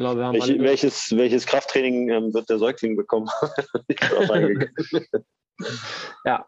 [0.00, 3.28] Glaube, wir haben Welche, welches, welches Krafttraining ähm, wird der Säugling bekommen?
[6.24, 6.46] ja.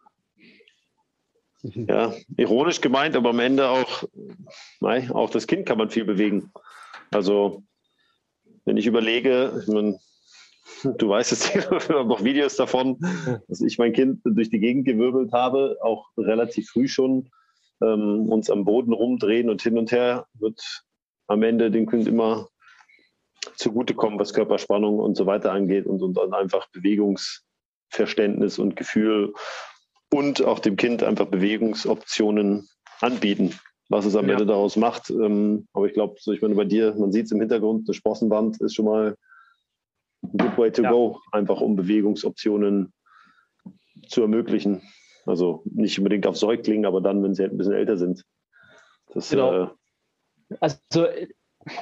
[1.61, 4.05] Ja, ironisch gemeint, aber am Ende auch,
[4.81, 6.51] nein, auch das Kind kann man viel bewegen.
[7.11, 7.63] Also,
[8.65, 9.99] wenn ich überlege, ich meine,
[10.83, 12.99] du weißt es, wir haben noch Videos davon,
[13.49, 17.29] dass ich mein Kind durch die Gegend gewirbelt habe, auch relativ früh schon
[17.83, 20.59] ähm, uns am Boden rumdrehen und hin und her, wird
[21.27, 22.49] am Ende dem Kind immer
[23.57, 29.33] zugutekommen, was Körperspannung und so weiter angeht und, und dann einfach Bewegungsverständnis und Gefühl
[30.13, 32.69] und auch dem Kind einfach Bewegungsoptionen
[33.01, 34.33] anbieten, was es am ja.
[34.33, 35.11] Ende daraus macht.
[35.11, 37.95] Ähm, aber ich glaube, so ich meine, bei dir, man sieht es im Hintergrund, eine
[37.95, 39.17] Sprossenwand ist schon mal
[40.23, 40.91] ein good way to ja.
[40.91, 42.93] go, einfach um Bewegungsoptionen
[44.09, 44.83] zu ermöglichen.
[45.27, 48.25] Also nicht unbedingt auf Säuglingen, aber dann, wenn sie halt ein bisschen älter sind.
[49.13, 49.65] Das, genau.
[49.65, 49.69] Äh,
[50.61, 50.79] also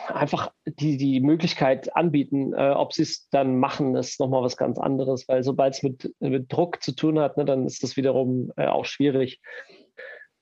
[0.08, 4.78] einfach die, die Möglichkeit anbieten, äh, ob sie es dann machen, ist nochmal was ganz
[4.78, 8.52] anderes, weil sobald es mit, mit Druck zu tun hat, ne, dann ist das wiederum
[8.56, 9.40] äh, auch schwierig.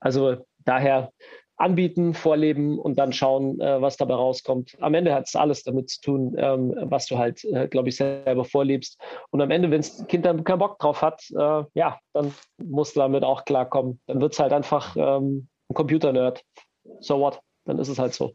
[0.00, 1.12] Also daher
[1.58, 4.76] anbieten, vorleben und dann schauen, äh, was dabei rauskommt.
[4.80, 7.96] Am Ende hat es alles damit zu tun, ähm, was du halt, äh, glaube ich,
[7.96, 9.00] selber vorlebst.
[9.30, 12.94] Und am Ende, wenn das Kind dann keinen Bock drauf hat, äh, ja, dann musst
[12.94, 14.00] du damit auch klarkommen.
[14.06, 16.44] Dann wird es halt einfach ähm, ein Computer-Nerd.
[17.00, 17.40] So what?
[17.64, 18.34] Dann ist es halt so.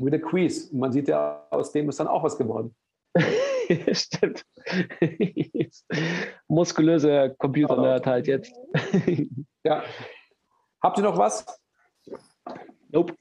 [0.00, 0.72] With a quiz.
[0.72, 2.74] Man sieht ja, aus dem ist dann auch was geworden.
[3.92, 4.46] Stimmt.
[6.48, 8.52] Muskulöse Computer-Nerd halt jetzt.
[9.64, 9.84] ja.
[10.82, 11.44] Habt ihr noch was?
[12.88, 13.14] Nope.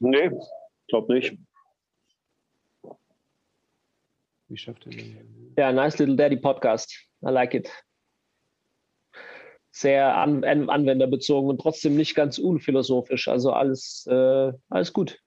[0.00, 0.30] Nee,
[0.88, 1.38] glaub nicht.
[4.48, 5.54] Wie schafft ihr den?
[5.56, 6.92] Ja, nice little daddy podcast.
[7.22, 7.70] I like it.
[9.78, 13.28] Sehr an, anwenderbezogen und trotzdem nicht ganz unphilosophisch.
[13.28, 15.20] Also alles, äh, alles gut.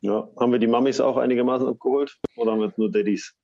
[0.00, 0.28] Ja.
[0.36, 3.36] Haben wir die Mamis auch einigermaßen abgeholt oder haben wir nur Daddys?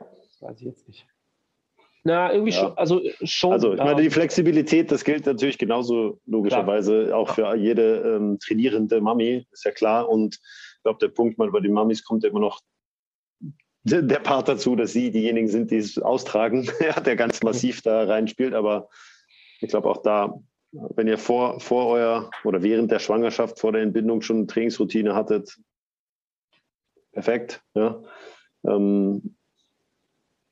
[0.00, 1.06] Das weiß ich jetzt nicht.
[2.02, 2.58] Na, irgendwie Ja.
[2.58, 2.78] schon.
[2.78, 3.52] Also schon.
[3.52, 8.40] Also ich meine, ähm, die Flexibilität, das gilt natürlich genauso logischerweise auch für jede ähm,
[8.40, 10.08] trainierende Mami, ist ja klar.
[10.08, 12.60] Und ich glaube, der Punkt mal bei den Mamis kommt immer noch
[13.82, 16.68] der Part dazu, dass sie diejenigen sind, die es austragen,
[17.04, 18.54] der ganz massiv da reinspielt.
[18.54, 18.88] Aber
[19.60, 20.34] ich glaube auch da,
[20.72, 25.14] wenn ihr vor, vor euer oder während der Schwangerschaft, vor der Entbindung schon eine Trainingsroutine
[25.14, 25.58] hattet,
[27.12, 27.62] perfekt.
[27.74, 28.02] Ja.
[28.64, 29.36] Ähm,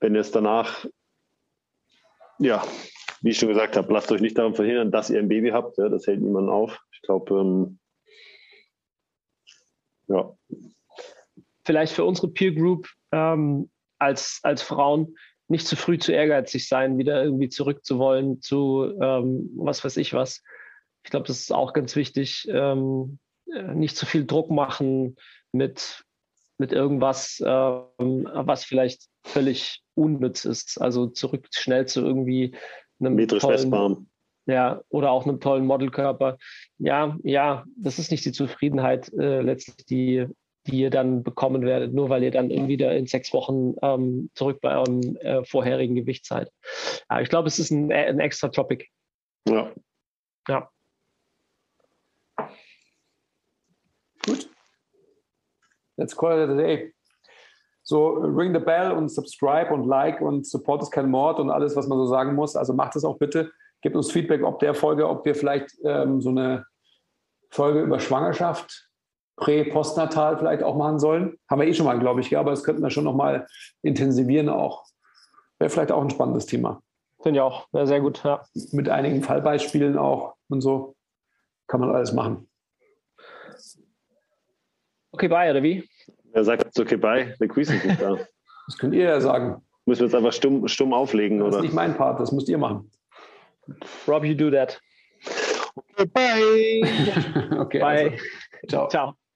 [0.01, 0.87] wenn ihr es danach
[2.39, 2.65] ja,
[3.21, 5.77] wie ich schon gesagt habe, lasst euch nicht daran verhindern, dass ihr ein Baby habt.
[5.79, 6.79] Ja, das hält niemanden auf.
[6.93, 7.79] Ich glaube, ähm,
[10.07, 10.33] ja,
[11.69, 13.69] vielleicht für unsere Peer Group ähm,
[13.99, 15.19] als, als Frauen
[15.49, 20.43] nicht zu früh zu ehrgeizig sein, wieder irgendwie zurückzuwollen zu ähm, was weiß ich was.
[21.05, 22.49] Ich glaube, das ist auch ganz wichtig.
[22.51, 23.19] Ähm,
[23.55, 25.17] äh, nicht zu viel Druck machen
[25.53, 26.05] mit,
[26.57, 30.81] mit irgendwas, ähm, was vielleicht völlig unnütz ist.
[30.81, 32.57] Also zurück schnell zu irgendwie
[32.99, 33.97] einem metrisch tollen, messbar.
[34.47, 36.39] ja, oder auch einem tollen Modelkörper.
[36.79, 40.27] Ja, ja, das ist nicht die Zufriedenheit äh, letztlich, die,
[40.67, 44.31] die ihr dann bekommen werdet, nur weil ihr dann irgendwie da in sechs Wochen ähm,
[44.35, 46.51] zurück bei eurem äh, vorherigen Gewicht seid.
[47.09, 48.87] Ja, ich glaube, es ist ein, ein extra Topic.
[49.49, 49.73] Ja.
[50.49, 50.71] Ja.
[54.27, 54.51] Gut.
[55.97, 56.93] Let's call it a day.
[57.83, 61.75] So, ring the bell und subscribe und like und support ist kein Mord und alles,
[61.75, 62.55] was man so sagen muss.
[62.55, 63.51] Also macht es auch bitte.
[63.81, 66.67] Gebt uns Feedback, ob der Folge, ob wir vielleicht ähm, so eine
[67.51, 68.88] Folge über Schwangerschaft,
[69.39, 71.39] Prä-, Postnatal vielleicht auch machen sollen.
[71.49, 73.47] Haben wir eh schon mal, glaube ich, ja, aber das könnten wir schon nochmal
[73.83, 74.85] intensivieren auch.
[75.59, 76.83] Wäre vielleicht auch ein spannendes Thema.
[77.23, 77.67] Finde ich auch.
[77.73, 78.23] Ja, sehr gut.
[78.25, 78.45] Ja.
[78.73, 80.95] Mit einigen Fallbeispielen auch und so.
[81.67, 82.49] Kann man alles machen.
[85.13, 85.89] Okay, bye, oder wie?
[86.33, 87.35] Wer sagt jetzt okay, bye?
[87.41, 88.17] Der Quiz ist nicht da.
[88.69, 89.63] Das könnt ihr ja sagen.
[89.87, 91.63] Müssen wir jetzt einfach stumm, stumm auflegen, Das ist oder?
[91.63, 92.91] nicht mein Part, das müsst ihr machen.
[94.07, 94.79] Rob, you do that.
[95.97, 97.59] Okay, bye!
[97.59, 98.11] okay, Bye.
[98.11, 98.17] also,
[98.69, 98.89] ciao.
[98.89, 99.28] Ciao.